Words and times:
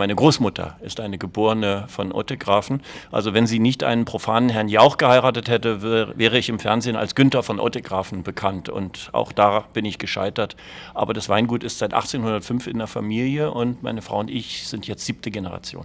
Meine 0.00 0.14
Großmutter 0.14 0.76
ist 0.80 1.00
eine 1.00 1.18
geborene 1.18 1.86
von 1.88 2.12
Ottegrafen. 2.12 2.82
Also 3.10 3.34
wenn 3.34 3.48
sie 3.48 3.58
nicht 3.58 3.82
einen 3.82 4.04
profanen 4.04 4.48
Herrn 4.48 4.68
Jauch 4.68 4.96
geheiratet 4.96 5.48
hätte, 5.48 5.82
wäre 6.16 6.38
ich 6.38 6.48
im 6.48 6.60
Fernsehen 6.60 6.94
als 6.94 7.16
Günther 7.16 7.42
von 7.42 7.58
Ottegrafen 7.58 8.22
bekannt. 8.22 8.68
Und 8.68 9.10
auch 9.10 9.32
da 9.32 9.64
bin 9.72 9.84
ich 9.84 9.98
gescheitert. 9.98 10.54
Aber 10.94 11.14
das 11.14 11.28
Weingut 11.28 11.64
ist 11.64 11.78
seit 11.78 11.94
1805 11.94 12.68
in 12.68 12.78
der 12.78 12.86
Familie 12.86 13.50
und 13.50 13.82
meine 13.82 14.00
Frau 14.00 14.20
und 14.20 14.30
ich 14.30 14.68
sind 14.68 14.86
jetzt 14.86 15.04
siebte 15.04 15.32
Generation. 15.32 15.84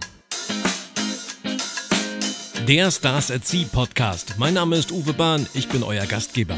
Der 2.68 2.92
Stars 2.92 3.32
at 3.32 3.48
Sea 3.48 3.66
Podcast. 3.66 4.36
Mein 4.38 4.54
Name 4.54 4.76
ist 4.76 4.92
Uwe 4.92 5.14
Bahn, 5.14 5.48
ich 5.56 5.70
bin 5.70 5.82
euer 5.82 6.06
Gastgeber. 6.06 6.56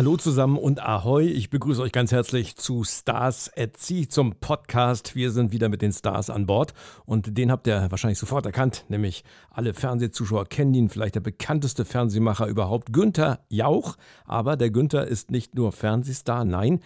Hallo 0.00 0.16
zusammen 0.16 0.56
und 0.56 0.80
Ahoi. 0.80 1.26
Ich 1.26 1.50
begrüße 1.50 1.82
euch 1.82 1.92
ganz 1.92 2.10
herzlich 2.10 2.56
zu 2.56 2.84
Stars 2.84 3.50
at 3.54 3.76
Sea 3.76 4.08
zum 4.08 4.34
Podcast. 4.36 5.14
Wir 5.14 5.30
sind 5.30 5.52
wieder 5.52 5.68
mit 5.68 5.82
den 5.82 5.92
Stars 5.92 6.30
an 6.30 6.46
Bord 6.46 6.72
und 7.04 7.36
den 7.36 7.52
habt 7.52 7.66
ihr 7.66 7.86
wahrscheinlich 7.90 8.18
sofort 8.18 8.46
erkannt, 8.46 8.86
nämlich 8.88 9.24
alle 9.50 9.74
Fernsehzuschauer 9.74 10.46
kennen 10.46 10.72
ihn, 10.72 10.88
vielleicht 10.88 11.16
der 11.16 11.20
bekannteste 11.20 11.84
Fernsehmacher 11.84 12.46
überhaupt, 12.46 12.94
Günther 12.94 13.40
Jauch. 13.50 13.98
Aber 14.24 14.56
der 14.56 14.70
Günther 14.70 15.06
ist 15.06 15.30
nicht 15.30 15.54
nur 15.54 15.70
Fernsehstar, 15.70 16.46
nein, 16.46 16.80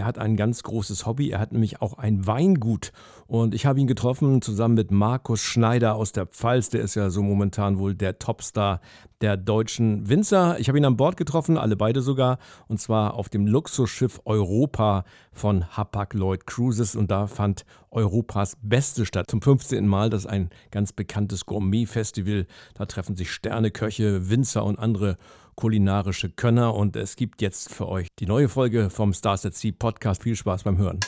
er 0.00 0.06
hat 0.06 0.18
ein 0.18 0.34
ganz 0.34 0.62
großes 0.62 1.04
Hobby. 1.04 1.30
Er 1.30 1.38
hat 1.38 1.52
nämlich 1.52 1.82
auch 1.82 1.98
ein 1.98 2.26
Weingut. 2.26 2.90
Und 3.26 3.54
ich 3.54 3.66
habe 3.66 3.78
ihn 3.80 3.86
getroffen 3.86 4.40
zusammen 4.40 4.74
mit 4.74 4.90
Markus 4.90 5.42
Schneider 5.42 5.94
aus 5.94 6.12
der 6.12 6.24
Pfalz. 6.24 6.70
Der 6.70 6.80
ist 6.80 6.94
ja 6.94 7.10
so 7.10 7.22
momentan 7.22 7.78
wohl 7.78 7.94
der 7.94 8.18
Topstar 8.18 8.80
der 9.20 9.36
deutschen 9.36 10.08
Winzer. 10.08 10.58
Ich 10.58 10.68
habe 10.68 10.78
ihn 10.78 10.86
an 10.86 10.96
Bord 10.96 11.18
getroffen, 11.18 11.58
alle 11.58 11.76
beide 11.76 12.00
sogar. 12.00 12.38
Und 12.66 12.80
zwar 12.80 13.12
auf 13.12 13.28
dem 13.28 13.46
Luxusschiff 13.46 14.22
Europa 14.24 15.04
von 15.32 15.76
Hapag-Lloyd 15.76 16.46
Cruises. 16.46 16.96
Und 16.96 17.10
da 17.10 17.26
fand 17.26 17.66
Europas 17.90 18.56
Beste 18.62 19.04
statt. 19.04 19.30
Zum 19.30 19.42
15. 19.42 19.86
Mal. 19.86 20.08
Das 20.08 20.24
ist 20.24 20.30
ein 20.30 20.48
ganz 20.70 20.94
bekanntes 20.94 21.44
Gourmet-Festival. 21.44 22.46
Da 22.72 22.86
treffen 22.86 23.16
sich 23.16 23.30
Sterne, 23.30 23.70
Köche, 23.70 24.30
Winzer 24.30 24.64
und 24.64 24.78
andere 24.78 25.18
kulinarische 25.60 26.30
Könner 26.30 26.74
und 26.74 26.96
es 26.96 27.16
gibt 27.16 27.42
jetzt 27.42 27.70
für 27.70 27.86
euch 27.86 28.08
die 28.18 28.24
neue 28.24 28.48
Folge 28.48 28.88
vom 28.88 29.12
Stars 29.12 29.44
at 29.44 29.54
Sea 29.54 29.72
Podcast. 29.78 30.22
Viel 30.22 30.34
Spaß 30.34 30.62
beim 30.62 30.78
Hören. 30.78 31.00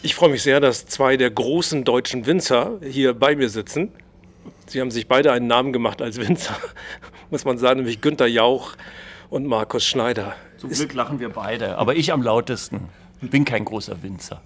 Ich 0.00 0.14
freue 0.14 0.30
mich 0.30 0.44
sehr, 0.44 0.60
dass 0.60 0.86
zwei 0.86 1.16
der 1.16 1.32
großen 1.32 1.82
deutschen 1.82 2.24
Winzer 2.24 2.78
hier 2.88 3.14
bei 3.14 3.34
mir 3.34 3.48
sitzen. 3.48 3.90
Sie 4.68 4.80
haben 4.80 4.92
sich 4.92 5.08
beide 5.08 5.32
einen 5.32 5.48
Namen 5.48 5.72
gemacht 5.72 6.00
als 6.00 6.18
Winzer, 6.18 6.56
muss 7.30 7.44
man 7.44 7.58
sagen, 7.58 7.80
nämlich 7.80 8.00
Günter 8.00 8.28
Jauch 8.28 8.76
und 9.28 9.46
Markus 9.46 9.84
Schneider. 9.84 10.36
Zum 10.58 10.70
Glück 10.70 10.94
lachen 10.94 11.18
wir 11.18 11.30
beide, 11.30 11.78
aber 11.78 11.96
ich 11.96 12.12
am 12.12 12.22
lautesten. 12.22 12.88
Ich 13.20 13.28
bin 13.28 13.44
kein 13.44 13.64
großer 13.64 14.00
Winzer. 14.04 14.40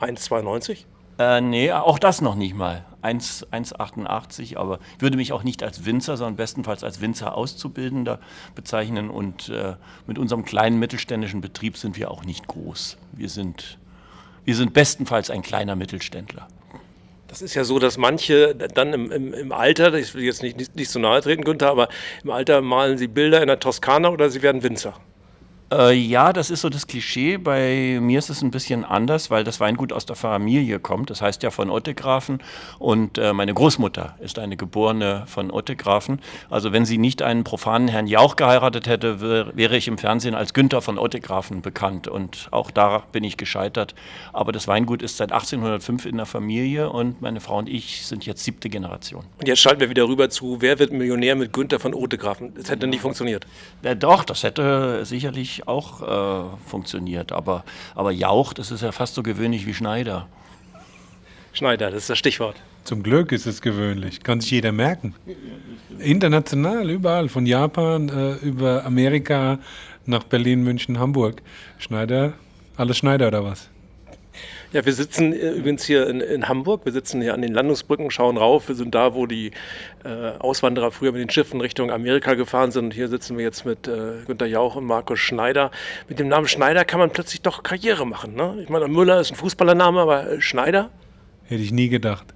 1,92? 0.00 0.84
Äh, 1.18 1.40
nee, 1.40 1.72
auch 1.72 1.98
das 1.98 2.20
noch 2.20 2.34
nicht 2.34 2.54
mal. 2.54 2.84
1,88, 3.02 4.56
aber 4.56 4.78
ich 4.96 5.02
würde 5.02 5.16
mich 5.16 5.32
auch 5.32 5.42
nicht 5.42 5.62
als 5.62 5.84
Winzer, 5.84 6.16
sondern 6.16 6.36
bestenfalls 6.36 6.84
als 6.84 7.00
Winzer 7.00 7.36
Auszubildender 7.36 8.20
bezeichnen. 8.54 9.10
Und 9.10 9.48
äh, 9.48 9.74
mit 10.06 10.18
unserem 10.18 10.44
kleinen 10.44 10.78
mittelständischen 10.78 11.40
Betrieb 11.40 11.76
sind 11.76 11.96
wir 11.96 12.10
auch 12.10 12.24
nicht 12.24 12.46
groß. 12.46 12.96
Wir 13.12 13.28
sind, 13.28 13.78
wir 14.44 14.54
sind 14.54 14.72
bestenfalls 14.72 15.30
ein 15.30 15.42
kleiner 15.42 15.76
Mittelständler. 15.76 16.46
Das 17.26 17.40
ist 17.40 17.54
ja 17.54 17.64
so, 17.64 17.78
dass 17.78 17.96
manche 17.96 18.54
dann 18.54 18.92
im, 18.92 19.10
im, 19.10 19.34
im 19.34 19.52
Alter, 19.52 19.94
ich 19.94 20.14
will 20.14 20.22
jetzt 20.22 20.42
nicht, 20.42 20.58
nicht, 20.58 20.76
nicht 20.76 20.90
so 20.90 21.00
nahe 21.00 21.22
treten, 21.22 21.44
Günther, 21.44 21.70
aber 21.70 21.88
im 22.22 22.30
Alter 22.30 22.60
malen 22.60 22.98
sie 22.98 23.08
Bilder 23.08 23.40
in 23.40 23.46
der 23.46 23.58
Toskana 23.58 24.10
oder 24.10 24.28
sie 24.28 24.42
werden 24.42 24.62
Winzer. 24.62 24.94
Äh, 25.72 25.94
ja, 25.94 26.32
das 26.32 26.50
ist 26.50 26.60
so 26.60 26.68
das 26.68 26.86
Klischee. 26.86 27.38
Bei 27.38 27.98
mir 28.00 28.18
ist 28.18 28.28
es 28.28 28.42
ein 28.42 28.50
bisschen 28.50 28.84
anders, 28.84 29.30
weil 29.30 29.42
das 29.42 29.58
Weingut 29.58 29.92
aus 29.92 30.04
der 30.04 30.16
Familie 30.16 30.78
kommt. 30.78 31.08
Das 31.08 31.22
heißt 31.22 31.42
ja 31.42 31.50
von 31.50 31.70
Ottegrafen. 31.70 32.40
Und 32.78 33.16
äh, 33.16 33.32
meine 33.32 33.54
Großmutter 33.54 34.16
ist 34.20 34.38
eine 34.38 34.56
geborene 34.56 35.24
von 35.26 35.50
Ottegrafen. 35.50 36.20
Also 36.50 36.72
wenn 36.72 36.84
sie 36.84 36.98
nicht 36.98 37.22
einen 37.22 37.44
profanen 37.44 37.88
Herrn 37.88 38.06
Jauch 38.06 38.36
geheiratet 38.36 38.86
hätte, 38.86 39.20
wär, 39.20 39.56
wäre 39.56 39.76
ich 39.76 39.88
im 39.88 39.96
Fernsehen 39.96 40.34
als 40.34 40.52
Günther 40.52 40.82
von 40.82 40.98
Ottegrafen 40.98 41.62
bekannt. 41.62 42.06
Und 42.06 42.48
auch 42.50 42.70
da 42.70 43.04
bin 43.12 43.24
ich 43.24 43.38
gescheitert. 43.38 43.94
Aber 44.34 44.52
das 44.52 44.68
Weingut 44.68 45.00
ist 45.00 45.16
seit 45.16 45.32
1805 45.32 46.04
in 46.04 46.18
der 46.18 46.26
Familie 46.26 46.90
und 46.90 47.22
meine 47.22 47.40
Frau 47.40 47.58
und 47.58 47.68
ich 47.68 48.06
sind 48.06 48.26
jetzt 48.26 48.44
siebte 48.44 48.68
Generation. 48.68 49.24
Und 49.38 49.48
jetzt 49.48 49.60
schalten 49.60 49.80
wir 49.80 49.88
wieder 49.88 50.06
rüber 50.06 50.28
zu, 50.28 50.58
wer 50.60 50.78
wird 50.78 50.92
Millionär 50.92 51.34
mit 51.34 51.52
Günther 51.52 51.80
von 51.80 51.94
Ottegrafen? 51.94 52.52
Das 52.54 52.68
hätte 52.68 52.86
nicht 52.86 53.00
funktioniert. 53.00 53.46
Ja, 53.82 53.94
doch, 53.94 54.24
das 54.24 54.42
hätte 54.42 55.04
sicherlich 55.04 55.61
auch 55.66 56.02
äh, 56.02 56.56
funktioniert. 56.66 57.32
Aber, 57.32 57.64
aber 57.94 58.10
Jauch, 58.10 58.52
das 58.52 58.70
ist 58.70 58.82
ja 58.82 58.92
fast 58.92 59.14
so 59.14 59.22
gewöhnlich 59.22 59.66
wie 59.66 59.74
Schneider. 59.74 60.28
Schneider, 61.52 61.90
das 61.90 62.04
ist 62.04 62.10
das 62.10 62.18
Stichwort. 62.18 62.56
Zum 62.84 63.02
Glück 63.02 63.30
ist 63.30 63.46
es 63.46 63.60
gewöhnlich, 63.62 64.22
kann 64.22 64.40
sich 64.40 64.50
jeder 64.50 64.72
merken. 64.72 65.14
International, 65.98 66.90
überall, 66.90 67.28
von 67.28 67.46
Japan 67.46 68.08
äh, 68.08 68.34
über 68.44 68.84
Amerika 68.84 69.58
nach 70.04 70.24
Berlin, 70.24 70.64
München, 70.64 70.98
Hamburg. 70.98 71.42
Schneider, 71.78 72.32
alles 72.76 72.98
Schneider 72.98 73.28
oder 73.28 73.44
was? 73.44 73.68
Ja, 74.72 74.86
wir 74.86 74.94
sitzen 74.94 75.34
äh, 75.34 75.50
übrigens 75.50 75.84
hier 75.84 76.08
in, 76.08 76.20
in, 76.20 76.48
Hamburg. 76.48 76.86
Wir 76.86 76.92
sitzen 76.92 77.20
hier 77.20 77.34
an 77.34 77.42
den 77.42 77.52
Landungsbrücken, 77.52 78.10
schauen 78.10 78.38
rauf. 78.38 78.68
Wir 78.68 78.74
sind 78.74 78.94
da, 78.94 79.14
wo 79.14 79.26
die 79.26 79.50
äh, 80.02 80.30
Auswanderer 80.38 80.90
früher 80.90 81.12
mit 81.12 81.20
den 81.20 81.28
Schiffen 81.28 81.60
Richtung 81.60 81.90
Amerika 81.90 82.32
gefahren 82.34 82.70
sind. 82.70 82.86
Und 82.86 82.94
hier 82.94 83.08
sitzen 83.08 83.36
wir 83.36 83.44
jetzt 83.44 83.66
mit 83.66 83.86
äh, 83.86 84.24
Günter 84.26 84.46
Jauch 84.46 84.76
und 84.76 84.86
Markus 84.86 85.20
Schneider. 85.20 85.70
Mit 86.08 86.18
dem 86.18 86.28
Namen 86.28 86.48
Schneider 86.48 86.86
kann 86.86 87.00
man 87.00 87.10
plötzlich 87.10 87.42
doch 87.42 87.62
Karriere 87.62 88.06
machen. 88.06 88.34
Ne? 88.34 88.60
Ich 88.62 88.70
meine, 88.70 88.88
Müller 88.88 89.20
ist 89.20 89.32
ein 89.32 89.36
Fußballername, 89.36 90.00
aber 90.00 90.30
äh, 90.30 90.40
Schneider? 90.40 90.88
Hätte 91.44 91.62
ich 91.62 91.72
nie 91.72 91.90
gedacht. 91.90 92.32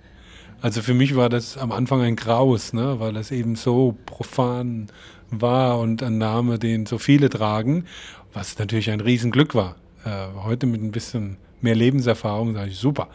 Also 0.60 0.82
für 0.82 0.94
mich 0.94 1.16
war 1.16 1.30
das 1.30 1.56
am 1.56 1.72
Anfang 1.72 2.02
ein 2.02 2.16
Graus, 2.16 2.75
ne? 2.75 3.00
weil 3.00 3.14
das 3.14 3.30
eben 3.30 3.56
so 3.56 3.96
profan 4.04 4.88
war 5.30 5.78
und 5.78 6.02
ein 6.02 6.19
Name, 6.19 6.58
den 6.58 6.84
so 6.84 6.98
viele 6.98 7.30
tragen, 7.30 7.86
was 8.34 8.58
natürlich 8.58 8.91
ein 8.91 9.00
Riesenglück 9.00 9.54
war. 9.54 9.76
Äh, 10.06 10.28
heute 10.44 10.67
mit 10.67 10.83
ein 10.83 10.93
bisschen 10.93 11.37
mehr 11.61 11.75
Lebenserfahrung, 11.75 12.55
sage 12.55 12.71
ich, 12.71 12.78
super. 12.78 13.09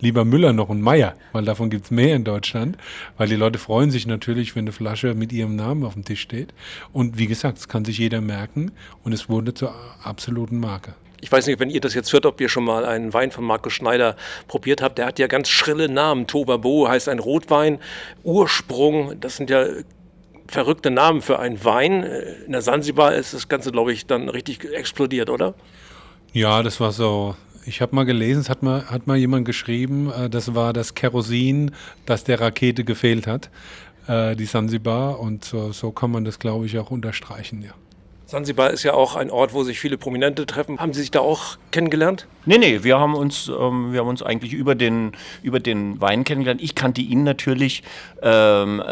Lieber 0.00 0.24
Müller 0.24 0.54
noch 0.54 0.70
und 0.70 0.80
Meier, 0.80 1.14
weil 1.32 1.44
davon 1.44 1.68
gibt 1.68 1.86
es 1.86 1.90
mehr 1.90 2.16
in 2.16 2.24
Deutschland, 2.24 2.78
weil 3.18 3.28
die 3.28 3.36
Leute 3.36 3.58
freuen 3.58 3.90
sich 3.90 4.06
natürlich, 4.06 4.56
wenn 4.56 4.64
eine 4.64 4.72
Flasche 4.72 5.14
mit 5.14 5.32
ihrem 5.32 5.56
Namen 5.56 5.84
auf 5.84 5.92
dem 5.92 6.04
Tisch 6.04 6.22
steht. 6.22 6.54
Und 6.92 7.18
wie 7.18 7.26
gesagt, 7.26 7.58
es 7.58 7.68
kann 7.68 7.84
sich 7.84 7.98
jeder 7.98 8.22
merken 8.22 8.70
und 9.04 9.12
es 9.12 9.28
wurde 9.28 9.52
zur 9.52 9.74
absoluten 10.02 10.58
Marke. 10.58 10.94
Ich 11.20 11.30
weiß 11.30 11.48
nicht, 11.48 11.58
wenn 11.60 11.68
ihr 11.68 11.80
das 11.80 11.94
jetzt 11.94 12.12
hört, 12.12 12.24
ob 12.24 12.40
ihr 12.40 12.48
schon 12.48 12.64
mal 12.64 12.86
einen 12.86 13.12
Wein 13.12 13.30
von 13.30 13.44
Markus 13.44 13.74
Schneider 13.74 14.16
probiert 14.46 14.80
habt. 14.80 14.98
Der 14.98 15.06
hat 15.06 15.18
ja 15.18 15.26
ganz 15.26 15.48
schrille 15.48 15.88
Namen. 15.90 16.28
Tobabo 16.28 16.88
heißt 16.88 17.08
ein 17.08 17.18
Rotwein. 17.18 17.78
Ursprung, 18.22 19.20
das 19.20 19.36
sind 19.36 19.50
ja 19.50 19.66
verrückte 20.46 20.92
Namen 20.92 21.20
für 21.20 21.40
einen 21.40 21.62
Wein. 21.64 22.04
In 22.46 22.52
der 22.52 22.62
Sansibar 22.62 23.16
ist 23.16 23.34
das 23.34 23.48
Ganze, 23.48 23.72
glaube 23.72 23.92
ich, 23.92 24.06
dann 24.06 24.28
richtig 24.28 24.64
explodiert, 24.64 25.28
oder? 25.28 25.54
Ja, 26.32 26.62
das 26.62 26.78
war 26.80 26.92
so 26.92 27.34
ich 27.68 27.82
habe 27.82 27.94
mal 27.94 28.04
gelesen, 28.04 28.40
es 28.40 28.48
hat 28.48 28.62
mal, 28.62 28.86
hat 28.86 29.06
mal 29.06 29.16
jemand 29.16 29.44
geschrieben, 29.44 30.10
äh, 30.10 30.30
das 30.30 30.54
war 30.54 30.72
das 30.72 30.94
Kerosin, 30.94 31.72
das 32.06 32.24
der 32.24 32.40
Rakete 32.40 32.82
gefehlt 32.82 33.26
hat, 33.26 33.50
äh, 34.06 34.34
die 34.34 34.46
Sansibar. 34.46 35.20
Und 35.20 35.44
so, 35.44 35.72
so 35.72 35.92
kann 35.92 36.10
man 36.10 36.24
das, 36.24 36.38
glaube 36.38 36.66
ich, 36.66 36.78
auch 36.78 36.90
unterstreichen, 36.90 37.62
ja. 37.62 37.72
Sansibar 38.30 38.72
ist 38.72 38.82
ja 38.82 38.92
auch 38.92 39.16
ein 39.16 39.30
Ort, 39.30 39.54
wo 39.54 39.64
sich 39.64 39.80
viele 39.80 39.96
Prominente 39.96 40.44
treffen. 40.44 40.78
Haben 40.78 40.92
Sie 40.92 41.00
sich 41.00 41.10
da 41.10 41.20
auch 41.20 41.56
kennengelernt? 41.70 42.26
Nee, 42.44 42.58
nee, 42.58 42.82
wir 42.82 42.98
haben 42.98 43.14
uns, 43.14 43.48
ähm, 43.48 43.94
wir 43.94 44.00
haben 44.00 44.08
uns 44.08 44.22
eigentlich 44.22 44.52
über 44.52 44.74
den, 44.74 45.12
über 45.42 45.60
den 45.60 45.98
Wein 46.02 46.24
kennengelernt. 46.24 46.60
Ich 46.62 46.74
kannte 46.74 47.00
ihn 47.00 47.22
natürlich 47.22 47.82
ähm, 48.20 48.82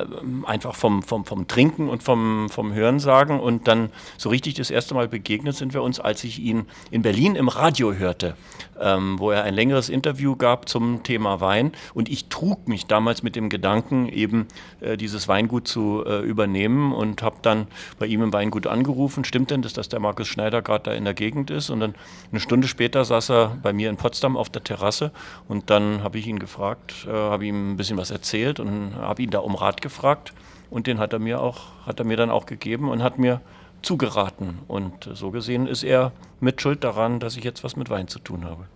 einfach 0.46 0.74
vom, 0.74 1.02
vom, 1.02 1.26
vom 1.26 1.48
Trinken 1.48 1.90
und 1.90 2.02
vom, 2.02 2.48
vom 2.48 2.72
Hörensagen. 2.72 3.38
Und 3.38 3.68
dann 3.68 3.90
so 4.16 4.30
richtig 4.30 4.54
das 4.54 4.70
erste 4.70 4.94
Mal 4.94 5.06
begegnet 5.06 5.54
sind 5.54 5.74
wir 5.74 5.82
uns, 5.82 6.00
als 6.00 6.24
ich 6.24 6.38
ihn 6.38 6.64
in 6.90 7.02
Berlin 7.02 7.36
im 7.36 7.48
Radio 7.48 7.92
hörte, 7.92 8.36
ähm, 8.80 9.18
wo 9.18 9.32
er 9.32 9.44
ein 9.44 9.52
längeres 9.52 9.90
Interview 9.90 10.36
gab 10.36 10.66
zum 10.66 11.02
Thema 11.02 11.42
Wein. 11.42 11.72
Und 11.92 12.08
ich 12.08 12.28
trug 12.30 12.68
mich 12.68 12.86
damals 12.86 13.22
mit 13.22 13.36
dem 13.36 13.50
Gedanken, 13.50 14.08
eben 14.08 14.48
äh, 14.80 14.96
dieses 14.96 15.28
Weingut 15.28 15.68
zu 15.68 16.04
äh, 16.06 16.20
übernehmen 16.20 16.94
und 16.94 17.20
habe 17.20 17.36
dann 17.42 17.66
bei 17.98 18.06
ihm 18.06 18.22
im 18.22 18.32
Weingut 18.32 18.66
angerufen 18.66 19.25
stimmt 19.26 19.50
denn 19.50 19.62
das, 19.62 19.72
dass 19.72 19.88
der 19.88 20.00
Markus 20.00 20.28
Schneider 20.28 20.62
gerade 20.62 20.84
da 20.84 20.92
in 20.92 21.04
der 21.04 21.14
Gegend 21.14 21.50
ist? 21.50 21.70
Und 21.70 21.80
dann 21.80 21.94
eine 22.30 22.40
Stunde 22.40 22.68
später 22.68 23.04
saß 23.04 23.30
er 23.30 23.58
bei 23.62 23.72
mir 23.72 23.90
in 23.90 23.96
Potsdam 23.96 24.36
auf 24.36 24.48
der 24.48 24.64
Terrasse 24.64 25.12
und 25.48 25.70
dann 25.70 26.02
habe 26.02 26.18
ich 26.18 26.26
ihn 26.26 26.38
gefragt, 26.38 27.06
äh, 27.08 27.12
habe 27.12 27.46
ihm 27.46 27.72
ein 27.72 27.76
bisschen 27.76 27.98
was 27.98 28.10
erzählt 28.10 28.60
und 28.60 28.94
habe 28.96 29.22
ihn 29.22 29.30
da 29.30 29.40
um 29.40 29.54
Rat 29.54 29.82
gefragt 29.82 30.32
und 30.70 30.86
den 30.86 30.98
hat 30.98 31.12
er 31.12 31.18
mir 31.18 31.40
auch, 31.40 31.60
hat 31.84 31.98
er 32.00 32.06
mir 32.06 32.16
dann 32.16 32.30
auch 32.30 32.46
gegeben 32.46 32.88
und 32.88 33.02
hat 33.02 33.18
mir 33.18 33.40
zugeraten. 33.82 34.58
Und 34.68 35.08
so 35.14 35.30
gesehen 35.30 35.66
ist 35.66 35.84
er 35.84 36.12
mit 36.40 36.60
Schuld 36.60 36.84
daran, 36.84 37.20
dass 37.20 37.36
ich 37.36 37.44
jetzt 37.44 37.64
was 37.64 37.76
mit 37.76 37.90
Wein 37.90 38.08
zu 38.08 38.18
tun 38.18 38.44
habe. 38.44 38.66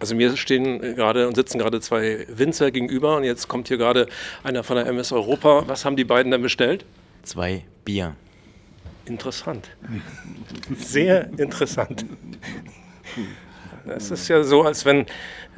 Also 0.00 0.14
mir 0.14 0.36
stehen 0.36 0.80
gerade 0.80 1.26
und 1.26 1.34
sitzen 1.34 1.58
gerade 1.58 1.80
zwei 1.80 2.26
Winzer 2.28 2.70
gegenüber 2.70 3.16
und 3.16 3.24
jetzt 3.24 3.48
kommt 3.48 3.68
hier 3.68 3.78
gerade 3.78 4.06
einer 4.44 4.62
von 4.62 4.76
der 4.76 4.86
MS 4.86 5.12
Europa. 5.12 5.64
Was 5.66 5.84
haben 5.84 5.96
die 5.96 6.04
beiden 6.04 6.30
denn 6.30 6.42
bestellt? 6.42 6.84
Zwei 7.22 7.64
Bier. 7.84 8.14
Interessant. 9.08 9.68
Sehr 10.78 11.28
interessant. 11.38 12.04
Es 13.86 14.10
ist 14.10 14.28
ja 14.28 14.42
so, 14.44 14.62
als 14.62 14.84
wenn, 14.84 15.06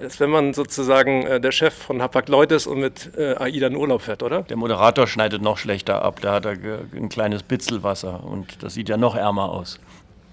als 0.00 0.20
wenn 0.20 0.30
man 0.30 0.54
sozusagen 0.54 1.22
äh, 1.26 1.40
der 1.40 1.50
Chef 1.50 1.74
von 1.74 2.00
Hapag-Lloyd 2.00 2.52
ist 2.52 2.66
und 2.68 2.78
mit 2.80 3.10
äh, 3.18 3.34
AIDA 3.36 3.66
in 3.66 3.76
Urlaub 3.76 4.02
fährt, 4.02 4.22
oder? 4.22 4.42
Der 4.42 4.56
Moderator 4.56 5.06
schneidet 5.08 5.42
noch 5.42 5.58
schlechter 5.58 6.02
ab. 6.02 6.20
Da 6.20 6.34
hat 6.34 6.44
er 6.44 6.52
ein 6.94 7.08
kleines 7.08 7.42
Bitzelwasser 7.42 8.22
und 8.22 8.62
das 8.62 8.74
sieht 8.74 8.88
ja 8.88 8.96
noch 8.96 9.16
ärmer 9.16 9.50
aus. 9.50 9.80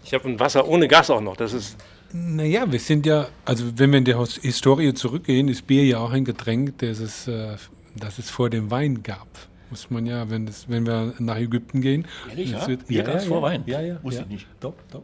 Ich 0.03 0.13
habe 0.13 0.29
ein 0.29 0.39
Wasser 0.39 0.67
ohne 0.67 0.87
Gas 0.87 1.09
auch 1.09 1.21
noch. 1.21 1.35
Das 1.37 1.53
ist 1.53 1.75
Naja, 2.13 2.71
wir 2.71 2.79
sind 2.79 3.05
ja, 3.07 3.27
also 3.45 3.65
wenn 3.77 3.91
wir 3.91 3.97
in 3.97 4.05
der 4.05 4.19
His- 4.19 4.39
Historie 4.41 4.93
zurückgehen, 4.93 5.47
ist 5.47 5.65
Bier 5.65 5.83
ja 5.85 5.97
auch 5.97 6.11
ein 6.11 6.23
Getränk, 6.23 6.77
das 6.79 6.99
es, 6.99 7.27
äh, 7.27 7.55
das 7.95 8.19
es 8.19 8.29
vor 8.29 8.49
dem 8.51 8.69
Wein 8.69 9.01
gab. 9.01 9.27
Muss 9.69 9.89
man 9.89 10.05
ja, 10.05 10.29
wenn, 10.29 10.45
das, 10.45 10.69
wenn 10.69 10.85
wir 10.85 11.13
nach 11.19 11.37
Ägypten 11.37 11.81
gehen. 11.81 12.05
Ehrlich, 12.29 12.51
ja? 12.51 12.67
wird- 12.67 12.87
Bier 12.87 13.03
gab's 13.03 13.25
vor 13.25 13.41
Wein? 13.41 13.63
Ja, 13.65 13.81
ja. 13.81 14.01
Wusste 14.03 14.21
ja. 14.21 14.25
ich 14.25 14.31
nicht. 14.31 14.47
Doch, 14.59 14.73
doch. 14.91 15.03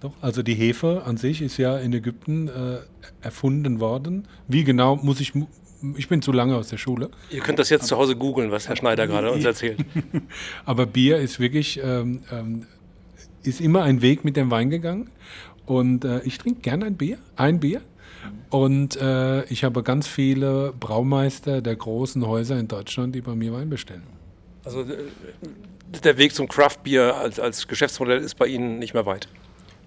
doch. 0.00 0.12
Also 0.20 0.42
die 0.42 0.54
Hefe 0.54 1.02
an 1.04 1.16
sich 1.16 1.42
ist 1.42 1.56
ja 1.56 1.76
in 1.78 1.92
Ägypten 1.92 2.48
äh, 2.48 2.78
erfunden 3.20 3.80
worden. 3.80 4.28
Wie 4.46 4.64
genau 4.64 4.96
muss 4.96 5.20
ich, 5.20 5.32
ich 5.96 6.08
bin 6.08 6.22
zu 6.22 6.32
lange 6.32 6.56
aus 6.56 6.68
der 6.68 6.78
Schule. 6.78 7.10
Ihr 7.30 7.40
könnt 7.40 7.58
das 7.58 7.68
jetzt 7.70 7.86
zu 7.86 7.96
Hause 7.96 8.16
googeln, 8.16 8.50
was 8.50 8.68
Herr 8.68 8.76
Schneider 8.76 9.06
gerade 9.06 9.32
uns 9.32 9.44
erzählt. 9.44 9.84
Aber 10.64 10.86
Bier 10.86 11.18
ist 11.18 11.40
wirklich, 11.40 11.80
ähm, 11.82 12.20
ähm, 12.30 12.66
ist 13.42 13.60
immer 13.60 13.82
ein 13.82 14.02
Weg 14.02 14.24
mit 14.24 14.36
dem 14.36 14.50
Wein 14.50 14.70
gegangen. 14.70 15.10
Und 15.66 16.04
äh, 16.04 16.20
ich 16.22 16.38
trinke 16.38 16.60
gerne 16.60 16.86
ein 16.86 16.96
Bier, 16.96 17.18
ein 17.34 17.58
Bier. 17.58 17.82
Und 18.50 18.96
äh, 18.96 19.44
ich 19.44 19.64
habe 19.64 19.82
ganz 19.82 20.06
viele 20.06 20.72
Braumeister 20.78 21.60
der 21.62 21.76
großen 21.76 22.26
Häuser 22.26 22.58
in 22.58 22.68
Deutschland, 22.68 23.14
die 23.14 23.20
bei 23.20 23.34
mir 23.34 23.52
Wein 23.52 23.68
bestellen. 23.68 24.04
Also 24.64 24.80
äh, 24.82 25.04
der 26.04 26.18
Weg 26.18 26.34
zum 26.34 26.48
Craft-Bier 26.48 27.16
als, 27.16 27.38
als 27.38 27.68
Geschäftsmodell 27.68 28.18
ist 28.18 28.36
bei 28.36 28.46
Ihnen 28.46 28.78
nicht 28.78 28.94
mehr 28.94 29.06
weit. 29.06 29.28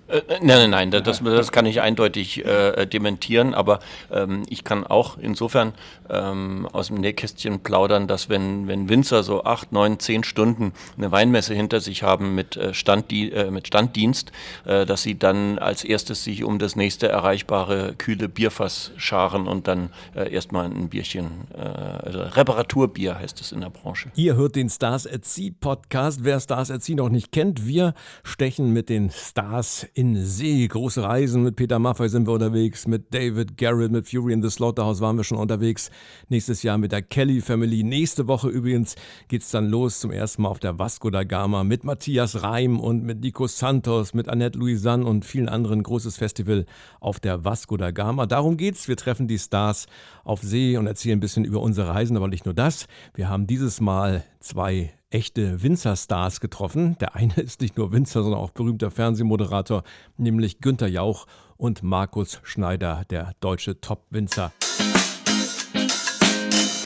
Äh, 0.10 0.22
nein, 0.42 0.70
nein, 0.70 0.90
nein, 0.90 1.04
das, 1.04 1.22
das 1.24 1.52
kann 1.52 1.66
ich 1.66 1.82
eindeutig 1.82 2.44
äh, 2.44 2.86
dementieren, 2.88 3.54
aber 3.54 3.80
ähm, 4.12 4.44
ich 4.50 4.64
kann 4.64 4.86
auch 4.86 5.18
insofern 5.18 5.74
ähm, 6.10 6.68
aus 6.72 6.88
dem 6.88 6.98
Nähkästchen 6.98 7.60
plaudern, 7.60 8.08
dass 8.08 8.28
wenn, 8.28 8.68
wenn 8.68 8.90
Winzer 8.90 9.24
so 9.24 9.44
acht, 9.44 9.72
neun, 9.72 10.00
zehn 10.00 10.24
Stunden 10.24 10.74
eine 10.98 11.12
Weinmesse 11.12 11.54
hinter 11.54 11.80
sich 11.80 12.04
haben 12.04 12.34
mit, 12.34 12.58
äh, 12.58 12.74
Standdi 12.74 13.30
äh, 13.30 13.52
mit 13.52 13.68
Standdienst, 13.68 14.32
äh, 14.66 14.86
dass 14.86 15.04
sie 15.04 15.18
dann 15.18 15.60
als 15.60 15.84
erstes 15.84 16.24
sich 16.24 16.44
um 16.44 16.58
das 16.58 16.76
nächste 16.76 17.08
erreichbare 17.08 17.94
kühle 17.98 18.30
Bierfass 18.30 18.92
scharen 18.98 19.48
und 19.48 19.68
dann 19.68 19.92
äh, 20.16 20.32
erstmal 20.34 20.66
ein 20.66 20.90
Bierchen, 20.90 21.48
äh, 21.56 21.60
also 21.60 22.20
Reparaturbier 22.22 23.20
heißt 23.20 23.42
es 23.42 23.52
in 23.52 23.62
der 23.62 23.70
Branche. 23.70 24.12
Ihr 24.16 24.36
hört 24.36 24.56
den 24.56 24.70
Stars 24.70 25.06
at 25.06 25.26
Sea 25.26 25.52
Podcast. 25.60 26.24
Wer 26.24 26.40
Stars 26.40 26.72
at 26.72 26.84
Sea 26.84 26.96
noch 26.96 27.10
nicht 27.10 27.32
kennt, 27.32 27.68
wir 27.68 27.94
stechen 28.24 28.74
mit 28.74 28.90
den 28.90 29.12
Stars 29.12 29.86
in 30.00 30.26
See. 30.26 30.66
Große 30.66 31.04
Reisen 31.04 31.44
mit 31.44 31.58
Peter 31.58 31.78
Maffay 31.78 32.08
sind 32.08 32.26
wir 32.26 32.32
unterwegs, 32.32 32.88
mit 32.88 33.14
David 33.14 33.58
Garrett, 33.58 33.92
mit 33.92 34.08
Fury 34.08 34.32
in 34.32 34.42
the 34.42 34.50
Slaughterhouse 34.50 35.02
waren 35.02 35.18
wir 35.18 35.26
schon 35.26 35.38
unterwegs. 35.38 35.92
Nächstes 36.30 36.64
Jahr 36.64 36.78
mit 36.78 36.94
der 36.94 37.02
Kelly 37.02 37.42
Family. 37.42 37.84
Nächste 37.84 38.30
Woche 38.30 38.48
übrigens 38.48 38.96
geht's 39.28 39.52
dann 39.52 39.68
los 39.68 40.00
zum 40.00 40.12
ersten 40.12 40.44
Mal 40.44 40.48
auf 40.48 40.60
der 40.60 40.80
Vasco 40.80 41.10
da 41.10 41.26
Gama 41.26 41.66
mit 41.66 41.84
Matthias 41.84 42.44
Reim 42.44 42.80
und 42.80 43.04
mit 43.04 43.20
Nico 43.20 43.46
Santos, 43.48 44.14
mit 44.14 44.30
Annette 44.30 44.58
Louisanne 44.58 45.06
und 45.06 45.26
vielen 45.26 45.50
anderen. 45.50 45.84
Großes 45.84 46.16
Festival 46.16 46.66
auf 47.02 47.20
der 47.20 47.44
Vasco 47.44 47.76
da 47.76 47.92
Gama. 47.92 48.26
Darum 48.26 48.56
geht's. 48.56 48.88
Wir 48.88 48.96
treffen 48.96 49.28
die 49.28 49.38
Stars 49.38 49.88
auf 50.24 50.42
See 50.42 50.78
und 50.78 50.88
erzählen 50.88 51.18
ein 51.18 51.20
bisschen 51.20 51.44
über 51.44 51.60
unsere 51.60 51.90
Reisen, 51.90 52.16
aber 52.16 52.30
nicht 52.30 52.46
nur 52.46 52.54
das. 52.54 52.86
Wir 53.16 53.28
haben 53.28 53.48
dieses 53.48 53.82
Mal 53.82 54.24
zwei 54.40 54.94
echte 55.10 55.62
Winzerstars 55.64 56.40
getroffen. 56.40 56.98
Der 57.00 57.16
eine 57.16 57.34
ist 57.38 57.62
nicht 57.62 57.78
nur 57.78 57.92
Winzer, 57.92 58.24
sondern 58.24 58.40
auch 58.40 58.52
berühmter 58.52 58.92
Fernsehmoderator, 58.92 59.84
nämlich 60.18 60.62
Günther 60.62 60.88
Jauch 60.88 61.28
und 61.58 61.84
Markus 61.84 62.40
Schneider, 62.44 63.04
der 63.10 63.34
deutsche 63.42 63.82
Top-Winzer. 63.82 64.52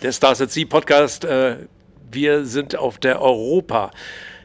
Der 0.01 0.11
Stars 0.11 0.41
at 0.41 0.51
Sea 0.51 0.65
Podcast. 0.65 1.25
Äh, 1.25 1.67
wir 2.11 2.45
sind 2.45 2.75
auf 2.75 2.97
der 2.97 3.21
Europa. 3.21 3.91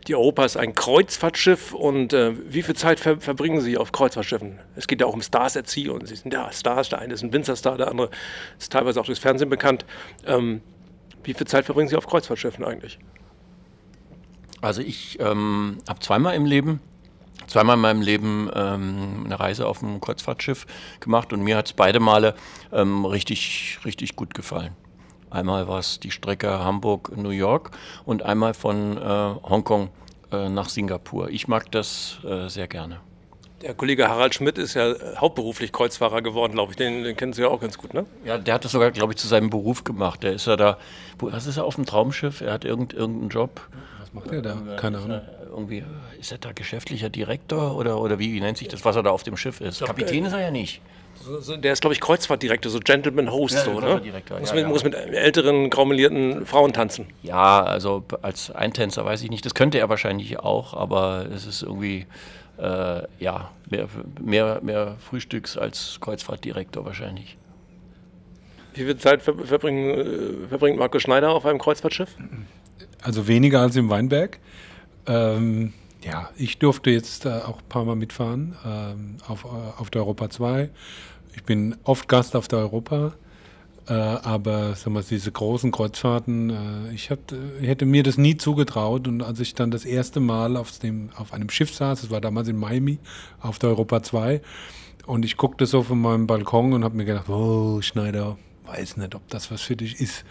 Die 0.07 0.15
Europa 0.15 0.45
ist 0.45 0.57
ein 0.57 0.75
Kreuzfahrtschiff 0.75 1.75
und 1.75 2.13
äh, 2.13 2.33
wie 2.51 2.63
viel 2.63 2.77
Zeit 2.77 2.99
ver 3.01 3.21
verbringen 3.21 3.61
Sie 3.61 3.77
auf 3.77 3.93
Kreuzfahrtschiffen? 3.93 4.59
Es 4.75 4.87
geht 4.87 5.01
ja 5.01 5.07
auch 5.07 5.13
um 5.13 5.21
Stars 5.21 5.57
at 5.57 5.69
Sea 5.69 5.93
und 5.93 6.07
Sie 6.07 6.17
sind 6.17 6.33
ja 6.33 6.51
Stars. 6.53 6.89
Der 6.89 7.01
eine 7.01 7.13
ist 7.13 7.23
ein 7.23 7.33
Winzerstar, 7.33 7.77
der 7.77 7.89
andere 7.89 8.11
ist 8.59 8.73
teilweise 8.73 9.01
auch 9.01 9.05
durchs 9.05 9.21
Fernsehen 9.21 9.51
bekannt. 9.51 9.85
Ähm, 10.27 10.63
wie 11.29 11.35
viel 11.35 11.47
Zeit 11.47 11.67
verbringen 11.67 11.89
Sie 11.89 11.97
auf 11.97 12.07
Kreuzfahrtschiffen 12.07 12.65
eigentlich? 12.65 12.99
Also 14.63 14.81
ich 14.81 15.21
ähm, 15.21 15.77
habe 15.87 16.01
zweimal 16.01 16.35
im 16.35 16.47
Leben, 16.47 16.81
zweimal 17.47 17.77
in 17.77 17.83
meinem 17.83 18.01
Leben 18.01 18.51
ähm, 18.55 19.25
eine 19.27 19.39
Reise 19.39 19.67
auf 19.67 19.83
einem 19.83 20.01
Kreuzfahrtschiff 20.01 20.67
gemacht 21.01 21.35
und 21.35 21.43
mir 21.43 21.59
hat 21.59 21.67
es 21.67 21.73
beide 21.75 22.01
Male 22.01 22.35
ähm, 22.73 23.05
richtig, 23.05 23.79
richtig 23.85 24.17
gut 24.17 24.33
gefallen. 24.33 24.75
Einmal 25.29 25.69
war 25.69 25.81
es 25.81 26.01
die 26.01 26.11
Strecke 26.11 26.49
Hamburg-New 26.65 27.29
York 27.29 27.73
und 28.07 28.23
einmal 28.23 28.55
von 28.55 28.97
äh, 28.97 29.01
Hongkong 29.03 29.91
äh, 30.33 30.49
nach 30.49 30.71
Singapur. 30.71 31.29
Ich 31.29 31.47
mag 31.47 31.71
das 31.71 32.21
äh, 32.25 32.49
sehr 32.49 32.69
gerne. 32.69 33.01
Der 33.63 33.75
Kollege 33.75 34.09
Harald 34.09 34.35
Schmidt 34.35 34.57
ist 34.57 34.75
ja 34.75 34.93
äh, 34.93 35.17
hauptberuflich 35.17 35.73
Kreuzfahrer 35.73 36.23
geworden, 36.23 36.53
glaube 36.53 36.73
ich. 36.73 36.77
Den, 36.77 37.03
den 37.03 37.17
kennen 37.17 37.33
Sie 37.33 37.43
ja 37.43 37.49
auch 37.49 37.61
ganz 37.61 37.77
gut, 37.77 37.93
ne? 37.93 38.07
Ja, 38.25 38.39
der 38.39 38.55
hat 38.55 38.65
das 38.65 38.73
sogar, 38.73 38.91
glaube 38.93 39.13
ich, 39.13 39.19
zu 39.19 39.27
seinem 39.27 39.51
Beruf 39.51 39.85
gemacht. 39.85 40.23
Der 40.23 40.33
ist 40.33 40.47
ja 40.47 40.57
da, 40.57 40.79
wo, 41.19 41.33
was 41.33 41.47
ist 41.47 41.57
er 41.57 41.65
auf 41.65 41.75
dem 41.75 41.85
Traumschiff? 41.85 42.41
Er 42.41 42.53
hat 42.53 42.65
irgend, 42.65 42.93
irgendeinen 42.93 43.31
Job. 43.31 43.61
Was 44.01 44.13
macht 44.13 44.31
er 44.33 44.43
da? 44.43 44.77
Keine 44.77 44.99
Ahnung. 44.99 45.21
Irgendwie, 45.51 45.85
ist 46.21 46.31
er 46.31 46.39
da 46.39 46.53
geschäftlicher 46.53 47.09
Direktor 47.09 47.77
oder, 47.77 48.01
oder 48.01 48.19
wie, 48.19 48.33
wie 48.33 48.41
nennt 48.41 48.59
sich 48.59 48.69
das, 48.69 48.85
was 48.85 48.95
er 48.95 49.03
da 49.03 49.11
auf 49.11 49.25
dem 49.25 49.37
Schiff 49.37 49.61
ist? 49.61 49.85
Kapitän 49.85 50.25
ist 50.25 50.35
er 50.35 50.41
ja 50.41 50.51
nicht. 50.51 50.81
So, 51.41 51.57
der 51.57 51.73
ist, 51.73 51.81
glaube 51.81 51.95
ich, 51.95 52.01
Kreuzfahrtdirektor, 52.01 52.71
so 52.71 52.81
Gentleman 52.81 53.31
Host, 53.31 53.55
Ja, 53.55 53.65
so, 53.65 53.73
ne? 53.73 53.81
Kreuzfahrtdirektor, 53.81 54.41
Muss, 54.41 54.49
ja, 54.51 54.55
mit, 54.55 54.63
ja. 54.65 54.69
muss 54.69 54.85
mit 54.85 54.95
älteren, 54.95 55.71
graumelierten 55.71 56.47
Frauen 56.47 56.73
tanzen. 56.73 57.07
Ja, 57.23 57.63
also 57.63 58.05
als 58.23 58.51
Eintänzer 58.51 59.05
weiß 59.05 59.23
ich 59.23 59.31
nicht. 59.31 59.45
Das 59.45 59.55
könnte 59.55 59.79
er 59.79 59.89
wahrscheinlich 59.89 60.39
auch, 60.39 60.75
aber 60.75 61.27
es 61.35 61.47
ist 61.47 61.63
irgendwie, 61.63 62.07
äh, 62.59 63.03
ja, 63.19 63.51
mehr, 63.71 63.89
mehr, 64.21 64.61
mehr 64.63 64.97
Frühstücks 64.99 65.57
als 65.57 65.99
Kreuzfahrtdirektor 66.01 66.85
wahrscheinlich. 66.85 67.37
Wie 68.75 68.85
viel 68.85 68.97
Zeit 68.97 69.23
ver 69.23 69.35
äh, 69.35 70.47
verbringt 70.49 70.79
Markus 70.79 71.03
Schneider 71.03 71.31
auf 71.31 71.45
einem 71.45 71.59
Kreuzfahrtschiff? 71.59 72.17
Also 73.03 73.27
weniger 73.27 73.61
als 73.61 73.77
im 73.77 73.91
Weinberg. 73.91 74.39
Ähm, 75.07 75.73
ja, 76.05 76.31
ich 76.37 76.59
durfte 76.59 76.91
jetzt 76.91 77.27
äh, 77.27 77.31
auch 77.31 77.59
ein 77.59 77.69
paar 77.69 77.85
Mal 77.85 77.97
mitfahren 77.97 78.57
ähm, 78.65 79.17
auf, 79.27 79.45
äh, 79.45 79.81
auf 79.81 79.91
der 79.91 80.03
Europa 80.03 80.31
2. 80.31 80.71
Ich 81.39 81.45
bin 81.45 81.77
oft 81.85 82.09
Gast 82.09 82.35
auf 82.35 82.49
der 82.49 82.59
Europa. 82.59 83.13
Äh, 83.89 83.93
aber 83.93 84.75
sagen 84.75 84.95
wir, 84.95 85.03
diese 85.03 85.31
großen 85.31 85.71
Kreuzfahrten, 85.71 86.51
äh, 86.51 86.93
ich, 86.93 87.13
hab, 87.13 87.21
hätte 87.61 87.87
mir 87.87 88.03
das 88.03 88.19
nie 88.19 88.37
zugetraut. 88.37 89.07
Und 89.07 89.23
als 89.23 89.39
ich 89.39 89.55
dann 89.55 89.71
das 89.71 89.85
erste 89.85 90.19
Mal 90.19 90.57
auf, 90.57 90.77
dem, 90.81 91.11
auf 91.15 91.33
einem 91.33 91.49
Schiff 91.49 91.73
saß, 91.73 92.01
das 92.01 92.11
war 92.11 92.21
damals 92.21 92.49
in 92.49 92.57
Miami, 92.57 92.99
auf 93.41 93.61
der 93.61 93.71
Europa 93.71 94.03
2, 94.03 94.41
und 95.07 95.25
ich 95.25 95.37
guckte 95.37 95.67
so 95.67 95.85
von 95.85 96.01
meinem 96.01 96.27
Balkon 96.27 96.73
und 96.73 96.83
habe 96.83 96.97
mir 96.97 97.05
gedacht, 97.05 97.29
oh, 97.29 97.81
Schneider, 97.83 98.37
weiß 98.67 98.97
nicht, 98.97 99.15
ob 99.15 99.27
das 99.29 99.53
was 99.53 99.63
für 99.63 99.77
dich 99.77 100.01
ist. 100.01 100.25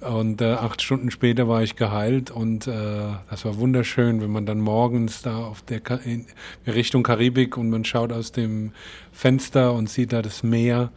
Und 0.00 0.40
äh, 0.40 0.52
acht 0.52 0.82
Stunden 0.82 1.10
später 1.10 1.48
war 1.48 1.62
ich 1.62 1.76
geheilt 1.76 2.30
und 2.30 2.66
äh, 2.66 2.72
das 3.28 3.44
war 3.44 3.58
wunderschön, 3.58 4.20
wenn 4.20 4.30
man 4.30 4.46
dann 4.46 4.60
morgens 4.60 5.22
da 5.22 5.44
auf 5.44 5.62
der 5.62 5.80
Ka 5.80 5.96
in 5.96 6.26
Richtung 6.66 7.02
Karibik 7.02 7.56
und 7.56 7.70
man 7.70 7.84
schaut 7.84 8.12
aus 8.12 8.32
dem 8.32 8.72
Fenster 9.12 9.74
und 9.74 9.90
sieht 9.90 10.12
da 10.12 10.22
das 10.22 10.42
Meer. 10.42 10.90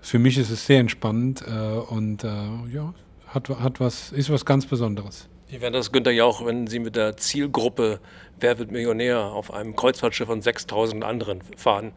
Für 0.00 0.18
mich 0.18 0.38
ist 0.38 0.50
es 0.50 0.66
sehr 0.66 0.80
entspannend 0.80 1.44
äh, 1.46 1.50
und 1.50 2.24
äh, 2.24 2.28
ja, 2.72 2.94
hat, 3.26 3.48
hat 3.48 3.80
was, 3.80 4.12
ist 4.12 4.30
was 4.30 4.44
ganz 4.44 4.66
Besonderes. 4.66 5.28
Wie 5.48 5.60
wäre 5.60 5.72
das, 5.72 5.92
Günther 5.92 6.12
Jauch, 6.12 6.44
wenn 6.44 6.66
Sie 6.66 6.78
mit 6.78 6.96
der 6.96 7.16
Zielgruppe 7.16 8.00
Wer 8.40 8.58
wird 8.58 8.70
Millionär 8.70 9.18
auf 9.18 9.52
einem 9.52 9.74
Kreuzfahrtschiff 9.74 10.28
von 10.28 10.40
6000 10.40 11.02
anderen 11.02 11.40
fahren? 11.56 11.92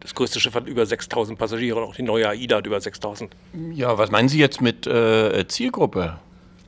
Das 0.00 0.14
größte 0.14 0.40
Schiff 0.40 0.54
hat 0.54 0.66
über 0.66 0.86
6000 0.86 1.38
Passagiere 1.38 1.78
und 1.78 1.84
auch 1.84 1.94
die 1.94 2.02
neue 2.02 2.28
AIDA 2.28 2.56
hat 2.56 2.66
über 2.66 2.80
6000. 2.80 3.30
Ja, 3.74 3.98
was 3.98 4.10
meinen 4.10 4.28
Sie 4.28 4.38
jetzt 4.38 4.60
mit 4.60 4.86
äh, 4.86 5.46
Zielgruppe? 5.46 6.18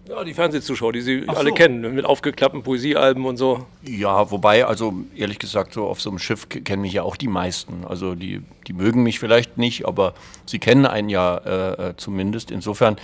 Ja, 0.09 0.25
die 0.25 0.35
Fernsehzuschauer, 0.35 0.93
die 0.93 1.01
Sie 1.01 1.25
Ach 1.29 1.37
alle 1.37 1.51
so. 1.51 1.55
kennen, 1.55 1.95
mit 1.95 2.05
aufgeklappten 2.05 2.63
Poesiealben 2.63 3.25
und 3.25 3.37
so. 3.37 3.67
Ja, 3.87 4.31
wobei, 4.31 4.67
also 4.67 4.95
ehrlich 5.17 5.39
gesagt, 5.39 5.73
so 5.73 5.87
auf 5.87 6.01
so 6.01 6.11
einem 6.11 6.19
Schiff 6.19 6.49
kennen 6.49 6.83
mich 6.83 6.93
ja 6.93 7.05
auch 7.05 7.17
die 7.17 7.29
meisten. 7.29 7.85
Also 7.87 8.15
die, 8.15 8.43
die 8.67 8.73
mögen 8.73 9.03
mich 9.05 9.21
vielleicht 9.21 9.59
nicht, 9.59 9.87
aber 9.87 10.15
sie 10.45 10.59
kennen 10.59 10.87
einen 10.87 11.09
ja 11.09 11.37
äh, 11.39 11.91
äh, 11.91 11.97
zumindest. 11.97 12.51
Insofern, 12.51 12.97